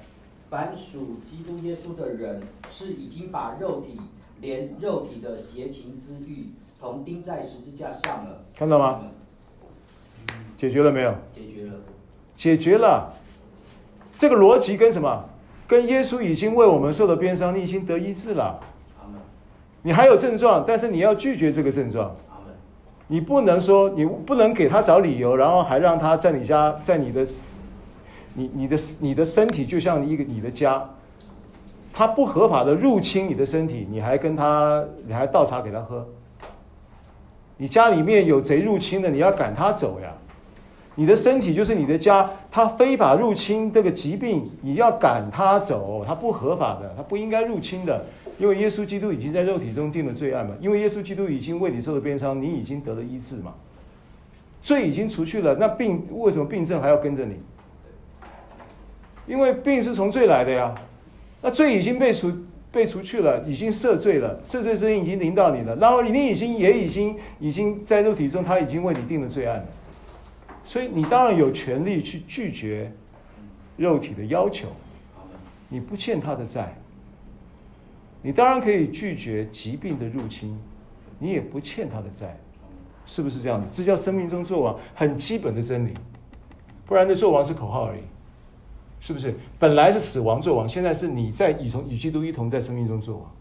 [0.50, 4.00] 凡属基督耶稣的人，是已经把肉体
[4.42, 8.46] 连肉体的邪情私欲同钉在十字架上了。
[8.56, 9.02] 看到吗？
[10.58, 11.14] 解决了没有？
[11.36, 11.74] 解决了。
[12.38, 13.14] 解决了。
[14.20, 15.24] 这个逻辑跟什么？
[15.66, 18.60] 跟耶稣已经为我们受的鞭伤，你已经得医治了。
[19.82, 22.14] 你还有症状，但是你要拒绝这个症状。
[23.08, 27.26] 你不能说，你不能给他找理由，然后还让他在你家，在你的，
[28.34, 30.84] 你你的你的身体就像一个你的家，
[31.94, 36.06] 他不合法的入侵你的身体，你还跟他，你还倒茶给他喝。
[37.56, 40.12] 你家里面有贼入侵的，你要赶他走呀。
[41.00, 48.04] 你的身体就是你的家，他非法入侵这个疾病，你要赶他走，他不合法的，他不应该入侵的，
[48.38, 53.54] 因为耶稣基督已经在肉体中定了罪案嘛，因为耶稣基督已经为你受了鞭伤，你已经得了医治嘛，
[54.62, 57.36] 罪已经除去了，那病为什么病症还要跟着你？
[59.26, 60.76] 因为病是从罪来的呀，
[61.42, 62.30] 那罪已经被除
[62.74, 69.66] 被除去了，已经赦罪了，赦罪之恩已经临到你了，然后你已经也已经已经在肉体中，他已经为你定了罪案了。
[70.70, 72.92] 所以你当然有权利去拒绝
[73.76, 74.68] 肉体的要求，
[75.68, 76.78] 你不欠他的债。
[78.22, 80.56] 你当然可以拒绝疾病的入侵，
[81.18, 82.38] 你也不欠他的债，
[83.08, 83.66] 是不是这样的？
[83.74, 85.94] 这叫生命中作王，很基本的真理。
[86.86, 88.02] 不然的作王是口号而已，
[89.00, 89.34] 是不是？
[89.58, 93.32] 本来是死亡作王，现在是你在与同与基督一同在生命中作王。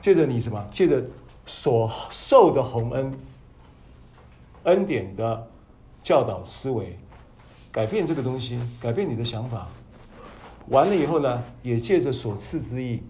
[0.00, 0.66] 借着你什么？
[0.72, 1.04] 借着
[1.46, 3.12] 所受的洪恩
[4.64, 5.46] 恩典的。
[6.02, 6.98] 教导思维，
[7.70, 9.68] 改变这个东西，改变你的想法。
[10.68, 13.02] 完了以后呢，也借着所赐之意，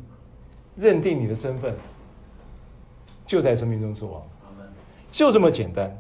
[0.76, 1.74] 认定你的身份，
[3.26, 4.22] 就在生命中作王。
[5.10, 5.96] 就这么简单。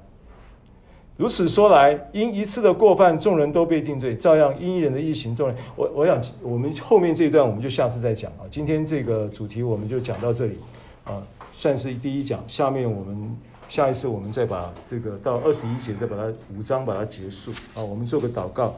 [1.16, 5.56] 如此说来，因一次的过犯，众人都被定罪；照样因人的义行，众人……
[5.76, 8.44] 我我想，我们后面这一段我们就下次再讲啊。
[8.50, 10.58] 今天这个主题我们就讲到这里
[11.04, 12.42] 啊，算是第一讲。
[12.46, 13.36] 下面我们。
[13.72, 17.80] 下一次我们再把这个到二十一节，再把它五章把它结束啊。
[17.82, 18.74] 我们做个祷告，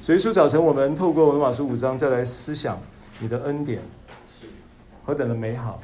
[0.00, 2.78] 所以说早晨，我们透过罗马书五章再来思想
[3.18, 3.82] 你的恩典
[5.04, 5.80] 何等的美好，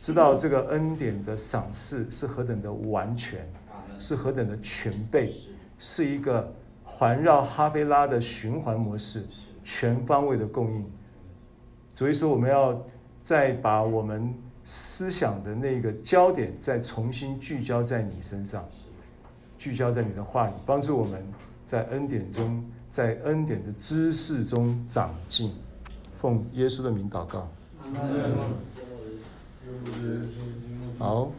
[0.00, 3.46] 知道这个恩典的赏赐是何等的完全，
[3.98, 5.34] 是何等的全备，
[5.76, 6.50] 是一个
[6.84, 9.26] 环绕哈菲拉的循环模式，
[9.62, 10.90] 全方位的供应。
[11.94, 12.82] 所以说，我们要
[13.22, 14.34] 再把我们。
[14.70, 18.68] 思想的那个焦点再重新聚焦在你身上，
[19.56, 21.26] 聚焦在你的话语，帮助我们
[21.64, 25.54] 在恩典中，在恩典的知识中长进。
[26.18, 27.48] 奉耶稣的名祷告。
[30.98, 31.32] 好。